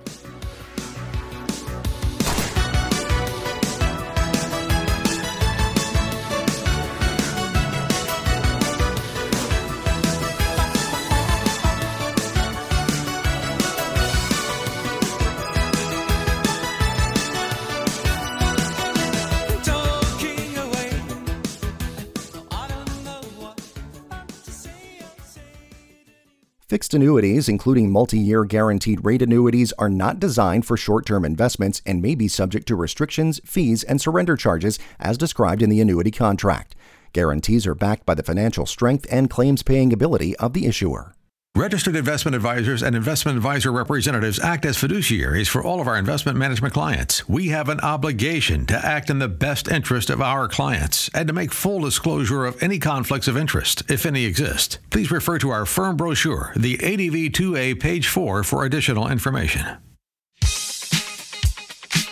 [26.72, 31.82] Fixed annuities, including multi year guaranteed rate annuities, are not designed for short term investments
[31.86, 36.11] and may be subject to restrictions, fees, and surrender charges as described in the annuity
[36.11, 36.74] contract.
[37.11, 41.13] Guarantees are backed by the financial strength and claims paying ability of the issuer.
[41.56, 46.38] Registered investment advisors and investment advisor representatives act as fiduciaries for all of our investment
[46.38, 47.28] management clients.
[47.28, 51.34] We have an obligation to act in the best interest of our clients and to
[51.34, 54.80] make full disclosure of any conflicts of interest, if any exist.
[54.91, 59.78] Please refer to our firm brochure, the ADV 2A, page 4, for additional information.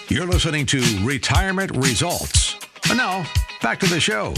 [0.10, 2.58] You're listening to Retirement Results.
[2.90, 3.26] And now,
[3.62, 4.34] back to the show.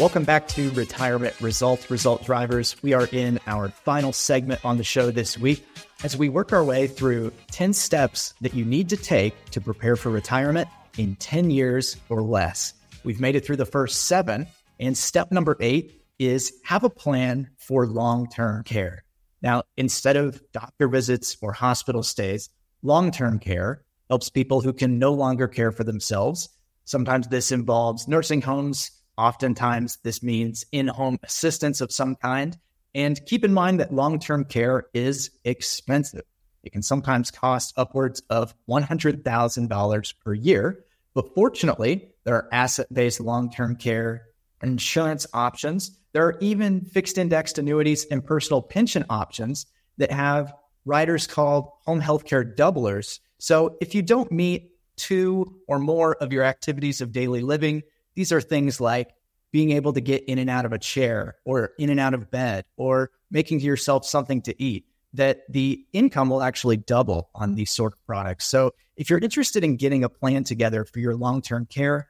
[0.00, 2.74] Welcome back to Retirement Results, Result Drivers.
[2.82, 5.62] We are in our final segment on the show this week
[6.02, 9.96] as we work our way through 10 steps that you need to take to prepare
[9.96, 12.72] for retirement in 10 years or less.
[13.04, 14.46] We've made it through the first seven,
[14.78, 19.04] and step number eight is have a plan for long term care.
[19.42, 22.48] Now, instead of doctor visits or hospital stays,
[22.82, 26.48] long term care helps people who can no longer care for themselves.
[26.86, 32.56] Sometimes this involves nursing homes Oftentimes, this means in home assistance of some kind.
[32.94, 36.22] And keep in mind that long term care is expensive.
[36.62, 40.84] It can sometimes cost upwards of $100,000 per year.
[41.12, 44.22] But fortunately, there are asset based long term care
[44.62, 45.98] insurance options.
[46.12, 49.66] There are even fixed indexed annuities and personal pension options
[49.98, 50.54] that have
[50.86, 53.20] riders called home healthcare doublers.
[53.36, 57.82] So if you don't meet two or more of your activities of daily living,
[58.14, 59.10] these are things like
[59.52, 62.30] being able to get in and out of a chair or in and out of
[62.30, 67.70] bed or making yourself something to eat that the income will actually double on these
[67.70, 68.46] sort of products.
[68.46, 72.08] So if you're interested in getting a plan together for your long-term care,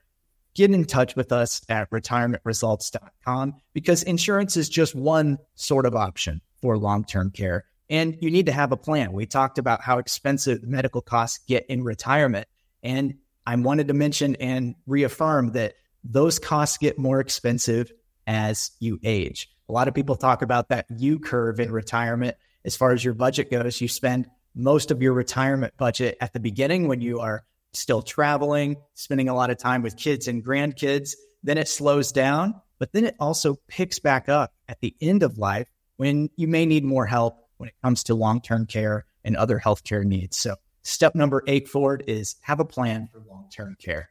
[0.55, 6.43] get in touch with us at retirementresults.com because insurance is just one sort of option
[6.61, 9.13] for long-term care and you need to have a plan.
[9.13, 12.49] We talked about how expensive medical costs get in retirement
[12.83, 13.15] and
[13.47, 15.75] I wanted to mention and reaffirm that
[16.05, 17.93] those costs get more expensive
[18.27, 19.51] as you age.
[19.69, 22.37] A lot of people talk about that U curve in retirement.
[22.65, 26.41] As far as your budget goes, you spend most of your retirement budget at the
[26.41, 31.15] beginning when you are still traveling, spending a lot of time with kids and grandkids.
[31.43, 35.39] Then it slows down, but then it also picks back up at the end of
[35.39, 39.37] life when you may need more help when it comes to long term care and
[39.37, 40.37] other healthcare needs.
[40.37, 44.11] So, step number eight Ford is have a plan for long term care.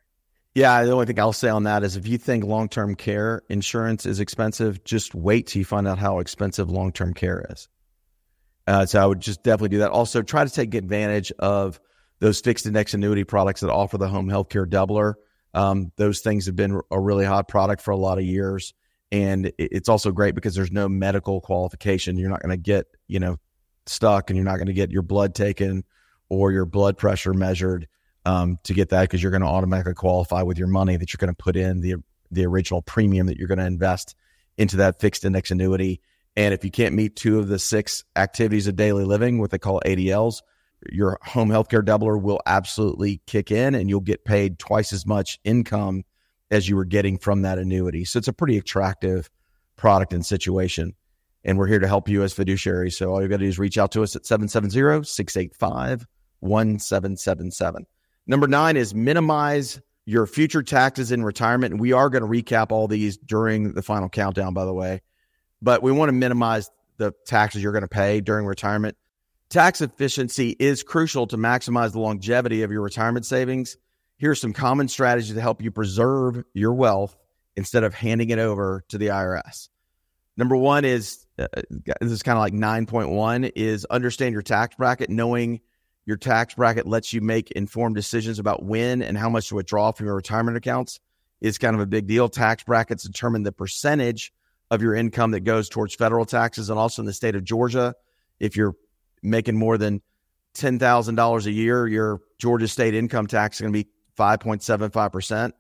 [0.56, 3.44] Yeah, the only thing I'll say on that is if you think long term care
[3.50, 7.68] insurance is expensive, just wait till you find out how expensive long term care is.
[8.66, 9.92] Uh, so I would just definitely do that.
[9.92, 11.80] Also, try to take advantage of
[12.20, 15.14] those fixed index annuity products that offer the home healthcare doubler.
[15.54, 18.74] Um, those things have been a really hot product for a lot of years,
[19.12, 22.18] and it's also great because there's no medical qualification.
[22.18, 23.38] You're not going to get you know
[23.86, 25.84] stuck, and you're not going to get your blood taken
[26.28, 27.88] or your blood pressure measured
[28.30, 31.18] um, to get that because you're going to automatically qualify with your money that you're
[31.18, 31.96] going to put in the
[32.32, 34.16] the original premium that you're going to invest
[34.56, 36.00] into that fixed index annuity.
[36.36, 39.58] And if you can't meet two of the six activities of daily living, what they
[39.58, 40.44] call ADLs,
[40.92, 45.40] your home healthcare doubler will absolutely kick in and you'll get paid twice as much
[45.44, 46.04] income
[46.52, 48.06] as you were getting from that annuity.
[48.06, 49.28] So it's a pretty attractive
[49.76, 50.94] product and situation.
[51.44, 52.94] And we're here to help you as fiduciaries.
[52.94, 56.06] So all you've got to do is reach out to us at 770 685
[56.42, 57.88] 1777.
[58.30, 61.74] Number nine is minimize your future taxes in retirement.
[61.74, 65.02] And we are going to recap all these during the final countdown, by the way.
[65.64, 68.96] But we want to minimize the taxes you're going to pay during retirement.
[69.50, 73.78] Tax efficiency is crucial to maximize the longevity of your retirement savings.
[74.18, 77.18] Here are some common strategies to help you preserve your wealth
[77.56, 79.70] instead of handing it over to the IRS.
[80.38, 81.48] Number one is uh,
[82.00, 85.62] this is kind of like 9.1 is understand your tax bracket, knowing
[86.10, 89.92] your tax bracket lets you make informed decisions about when and how much to withdraw
[89.92, 91.00] from your retirement accounts
[91.40, 92.28] It's kind of a big deal.
[92.30, 94.34] Tax brackets determine the percentage
[94.72, 96.72] of your income that goes towards federal taxes.
[96.72, 97.94] And also in the state of Georgia,
[98.40, 98.74] if you're
[99.22, 100.02] making more than
[100.56, 105.52] $10,000 a year, your Georgia state income tax is going to be 5.75%.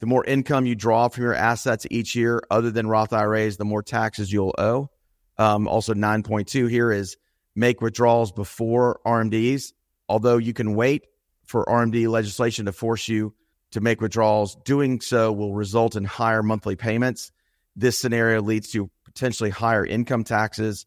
[0.00, 3.66] The more income you draw from your assets each year, other than Roth IRAs, the
[3.66, 4.88] more taxes you'll owe.
[5.36, 7.18] Um, also, 9.2 here is
[7.54, 9.72] make withdrawals before RMDs.
[10.08, 11.06] Although you can wait
[11.44, 13.34] for RMD legislation to force you
[13.72, 17.30] to make withdrawals, doing so will result in higher monthly payments.
[17.76, 20.86] This scenario leads to potentially higher income taxes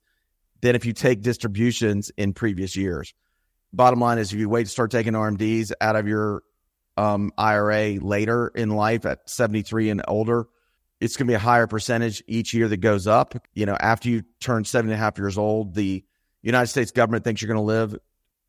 [0.61, 3.13] than if you take distributions in previous years.
[3.74, 6.43] Bottom line is, if you wait to start taking RMDs out of your
[6.97, 10.47] um, IRA later in life at 73 and older,
[10.99, 13.36] it's going to be a higher percentage each year that goes up.
[13.53, 16.03] You know, after you turn seven and a half years old, the
[16.43, 17.97] United States government thinks you're going to live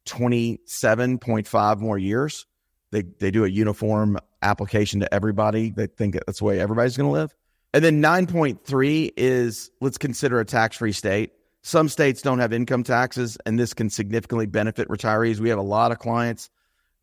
[0.07, 2.47] 27.5 more years.
[2.91, 5.71] They, they do a uniform application to everybody.
[5.71, 7.35] They think that's the way everybody's going to live.
[7.75, 11.33] And then 9.3 is let's consider a tax free state.
[11.63, 15.39] Some states don't have income taxes, and this can significantly benefit retirees.
[15.39, 16.51] We have a lot of clients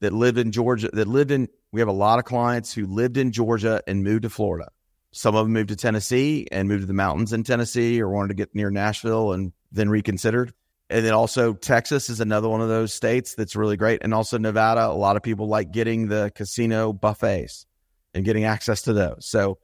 [0.02, 3.18] that live in Georgia, that lived in, we have a lot of clients who lived
[3.18, 4.70] in Georgia and moved to Florida.
[5.12, 8.30] Some of them moved to Tennessee and moved to the mountains in Tennessee or wanted
[8.30, 10.54] to get near Nashville and then reconsidered.
[10.90, 14.02] And then also Texas is another one of those states that's really great.
[14.04, 17.68] And also Nevada, a lot of people like getting the casino buffets
[18.14, 19.28] and getting access to those.
[19.28, 19.60] So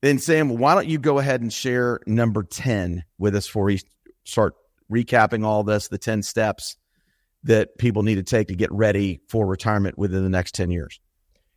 [0.00, 3.80] then Sam, why don't you go ahead and share number 10 with us before we
[4.24, 4.54] start
[4.90, 6.76] recapping all this, the 10 steps
[7.44, 10.98] that people need to take to get ready for retirement within the next 10 years?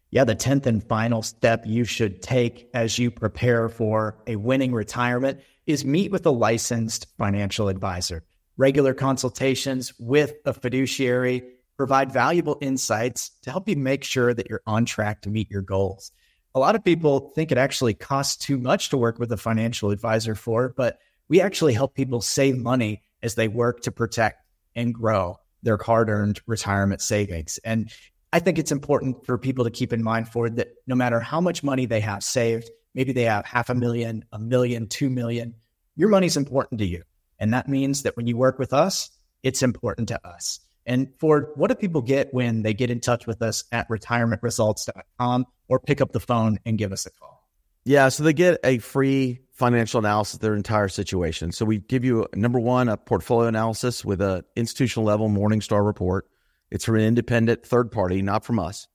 [0.09, 4.73] Yeah, the 10th and final step you should take as you prepare for a winning
[4.73, 8.25] retirement is meet with a licensed financial advisor.
[8.57, 11.43] Regular consultations with a fiduciary
[11.77, 15.61] provide valuable insights to help you make sure that you're on track to meet your
[15.61, 16.11] goals.
[16.53, 19.89] A lot of people think it actually costs too much to work with a financial
[19.89, 20.99] advisor for, but
[21.29, 24.45] we actually help people save money as they work to protect
[24.75, 27.57] and grow their hard earned retirement savings.
[27.63, 27.89] And
[28.33, 31.41] I think it's important for people to keep in mind for that no matter how
[31.41, 35.55] much money they have saved, maybe they have half a million, a million, two million,
[35.95, 37.03] your money's important to you.
[37.41, 39.09] And that means that when you work with us,
[39.41, 40.59] it's important to us.
[40.85, 45.47] And Ford, what do people get when they get in touch with us at retirementresults.com
[45.67, 47.49] or pick up the phone and give us a call?
[47.83, 51.51] Yeah, so they get a free financial analysis of their entire situation.
[51.51, 56.27] So we give you number one, a portfolio analysis with a institutional level Morningstar report.
[56.69, 58.87] It's from an independent third party, not from us.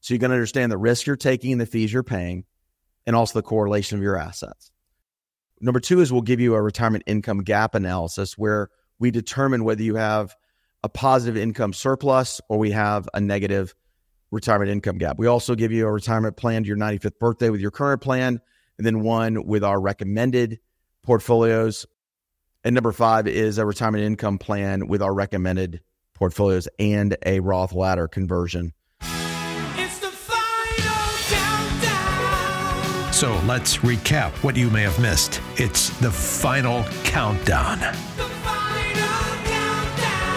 [0.00, 2.44] So you're going to understand the risk you're taking and the fees you're paying,
[3.06, 4.70] and also the correlation of your assets.
[5.60, 9.82] Number two is we'll give you a retirement income gap analysis where we determine whether
[9.82, 10.36] you have
[10.82, 13.74] a positive income surplus or we have a negative
[14.30, 15.18] retirement income gap.
[15.18, 18.40] We also give you a retirement plan to your 95th birthday with your current plan,
[18.76, 20.60] and then one with our recommended
[21.02, 21.86] portfolios.
[22.64, 25.80] And number five is a retirement income plan with our recommended
[26.14, 28.72] portfolios and a Roth ladder conversion.
[33.18, 35.40] So let's recap what you may have missed.
[35.56, 37.80] It's the final countdown.
[37.80, 40.28] The final countdown.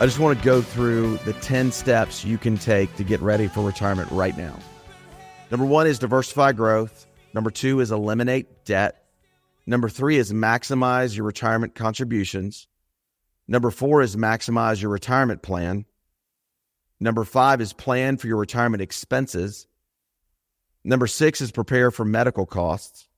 [0.00, 3.46] I just want to go through the 10 steps you can take to get ready
[3.46, 4.58] for retirement right now.
[5.50, 7.06] Number one is diversify growth.
[7.34, 9.04] Number two is eliminate debt.
[9.66, 12.68] Number three is maximize your retirement contributions.
[13.46, 15.84] Number four is maximize your retirement plan.
[17.00, 19.66] Number five is plan for your retirement expenses.
[20.84, 23.08] Number six is prepare for medical costs.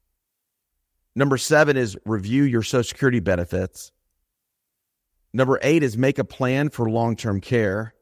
[1.15, 3.93] Number seven is review your Social Security benefits.
[5.33, 7.95] Number eight is make a plan for long term care.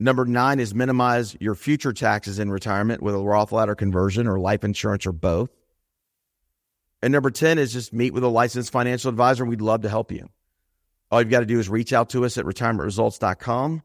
[0.00, 4.40] Number nine is minimize your future taxes in retirement with a Roth ladder conversion or
[4.40, 5.50] life insurance or both.
[7.02, 9.44] And number 10 is just meet with a licensed financial advisor.
[9.44, 10.28] We'd love to help you.
[11.10, 13.82] All you've got to do is reach out to us at retirementresults.com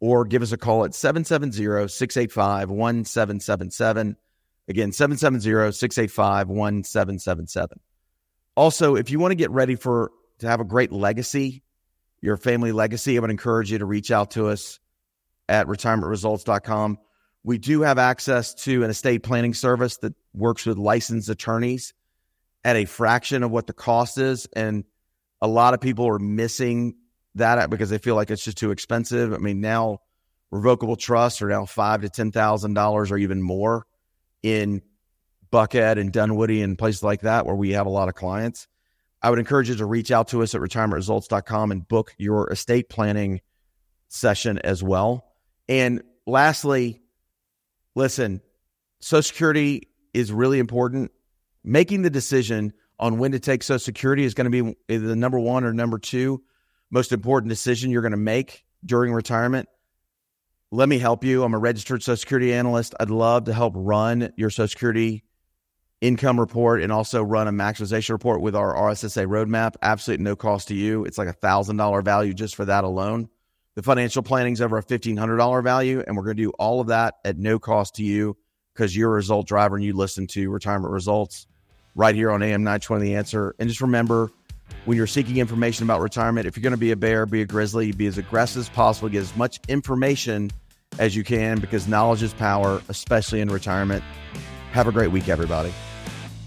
[0.00, 4.16] or give us a call at 770 685 1777.
[4.68, 7.80] Again, 770 685 1777.
[8.56, 11.62] Also, if you want to get ready for to have a great legacy,
[12.20, 14.80] your family legacy, I would encourage you to reach out to us
[15.48, 16.98] at retirementresults.com.
[17.42, 21.94] We do have access to an estate planning service that works with licensed attorneys
[22.64, 24.46] at a fraction of what the cost is.
[24.54, 24.84] And
[25.40, 26.94] a lot of people are missing
[27.36, 29.32] that uh, because they feel like it's just too expensive.
[29.32, 30.00] I mean, now
[30.50, 33.86] revocable trusts are now five to ten thousand dollars or even more
[34.42, 34.82] in
[35.52, 38.66] Buckhead and Dunwoody and places like that where we have a lot of clients.
[39.22, 42.88] I would encourage you to reach out to us at retirementresults.com and book your estate
[42.88, 43.40] planning
[44.08, 45.26] session as well.
[45.68, 47.02] And lastly,
[47.94, 48.40] listen,
[49.00, 51.12] Social Security is really important
[51.62, 55.38] making the decision on when to take Social Security is going to be the number
[55.38, 56.42] one or number two
[56.90, 59.68] most important decision you're going to make during retirement,
[60.70, 61.42] let me help you.
[61.42, 62.94] I'm a registered Social Security analyst.
[63.00, 65.24] I'd love to help run your Social Security
[66.00, 69.74] income report and also run a maximization report with our RSSA roadmap.
[69.82, 71.04] Absolutely no cost to you.
[71.04, 73.28] It's like a thousand dollar value just for that alone.
[73.74, 76.50] The financial planning is over a fifteen hundred dollar value, and we're going to do
[76.58, 78.36] all of that at no cost to you
[78.74, 81.46] because you're a result driver and you listen to retirement results
[81.94, 83.54] right here on AM 920 The Answer.
[83.58, 84.30] And just remember,
[84.84, 87.46] when you're seeking information about retirement, if you're going to be a bear, be a
[87.46, 90.50] grizzly, be as aggressive as possible, get as much information
[90.98, 94.02] as you can because knowledge is power, especially in retirement.
[94.72, 95.72] Have a great week, everybody.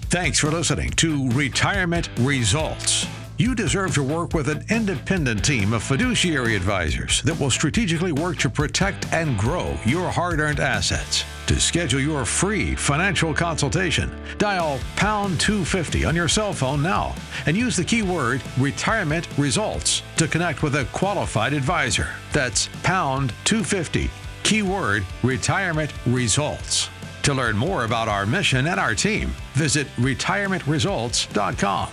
[0.04, 3.08] Thanks for listening to Retirement Results.
[3.44, 8.38] You deserve to work with an independent team of fiduciary advisors that will strategically work
[8.38, 11.26] to protect and grow your hard earned assets.
[11.48, 17.14] To schedule your free financial consultation, dial pound 250 on your cell phone now
[17.46, 22.12] and use the keyword retirement results to connect with a qualified advisor.
[22.32, 24.10] That's pound 250,
[24.44, 26.90] keyword retirement results.
[27.24, 31.90] To learn more about our mission and our team, visit retirementresults.com.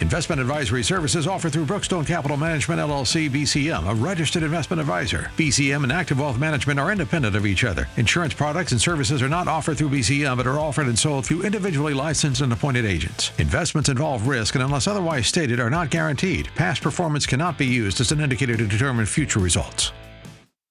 [0.00, 5.30] Investment advisory services offered through Brookstone Capital Management LLC BCM, a registered investment advisor.
[5.36, 7.88] BCM and Active Wealth Management are independent of each other.
[7.96, 11.42] Insurance products and services are not offered through BCM but are offered and sold through
[11.42, 13.30] individually licensed and appointed agents.
[13.38, 16.48] Investments involve risk and unless otherwise stated are not guaranteed.
[16.56, 19.92] Past performance cannot be used as an indicator to determine future results.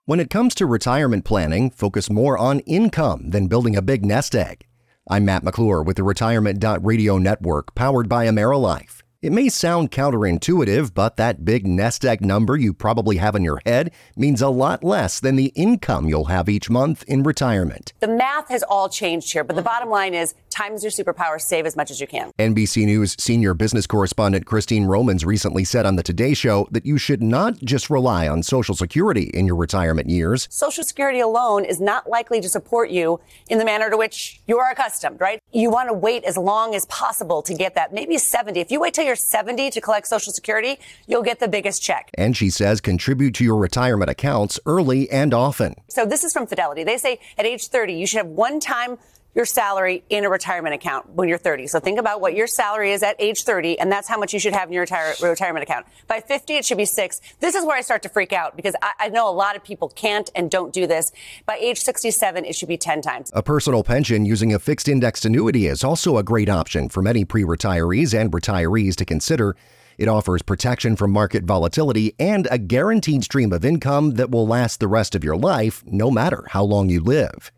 [0.06, 4.36] When it comes to retirement planning, focus more on income than building a big nest
[4.36, 4.66] egg.
[5.10, 9.03] I'm Matt McClure with the Retirement.radio network powered by AmeriLife.
[9.24, 13.62] It may sound counterintuitive, but that big nest egg number you probably have in your
[13.66, 17.94] head means a lot less than the income you'll have each month in retirement.
[18.02, 21.40] The math has all changed here, but the bottom line is time is your superpower.
[21.40, 22.32] Save as much as you can.
[22.40, 26.98] NBC News senior business correspondent Christine Romans recently said on the Today Show that you
[26.98, 30.48] should not just rely on Social Security in your retirement years.
[30.52, 34.58] Social Security alone is not likely to support you in the manner to which you
[34.60, 35.40] are accustomed, right?
[35.52, 38.60] You want to wait as long as possible to get that, maybe 70.
[38.60, 40.78] If you wait till you're 70 to collect Social Security,
[41.08, 42.10] you'll get the biggest check.
[42.14, 45.76] And she says contribute to your retirement accounts early and often.
[45.88, 46.84] So this is from Fidelity.
[46.84, 48.98] They say at age 30, you should have one time
[49.36, 51.68] your salary in a retirement account when you're 30.
[51.68, 54.40] So think about what your salary is at age 30, and that's how much you
[54.40, 55.86] should have in your retire- retirement account.
[56.08, 57.20] By 50, it should be six.
[57.40, 59.64] This is where I start to freak out because I, I know a lot of
[59.64, 61.12] people can't and don't do this.
[61.46, 63.32] By age 67, it should be 10 times.
[63.34, 67.26] A personal pension using a fixed indexed annuity is also a great option for many
[67.26, 69.56] pre retirees and retirees to consider.
[69.98, 74.80] It offers protection from market volatility and a guaranteed stream of income that will last
[74.80, 77.52] the rest of your life, no matter how long you live.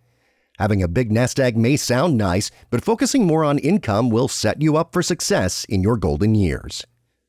[0.57, 4.61] Having a big nest egg may sound nice, but focusing more on income will set
[4.61, 6.85] you up for success in your golden years.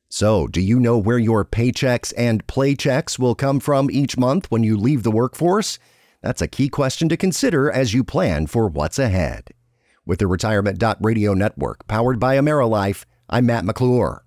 [0.09, 4.63] So, do you know where your paychecks and playchecks will come from each month when
[4.63, 5.77] you leave the workforce?
[6.21, 9.49] That's a key question to consider as you plan for what's ahead.
[10.05, 14.23] With the Retirement.radio network powered by AmeriLife, I'm Matt McClure.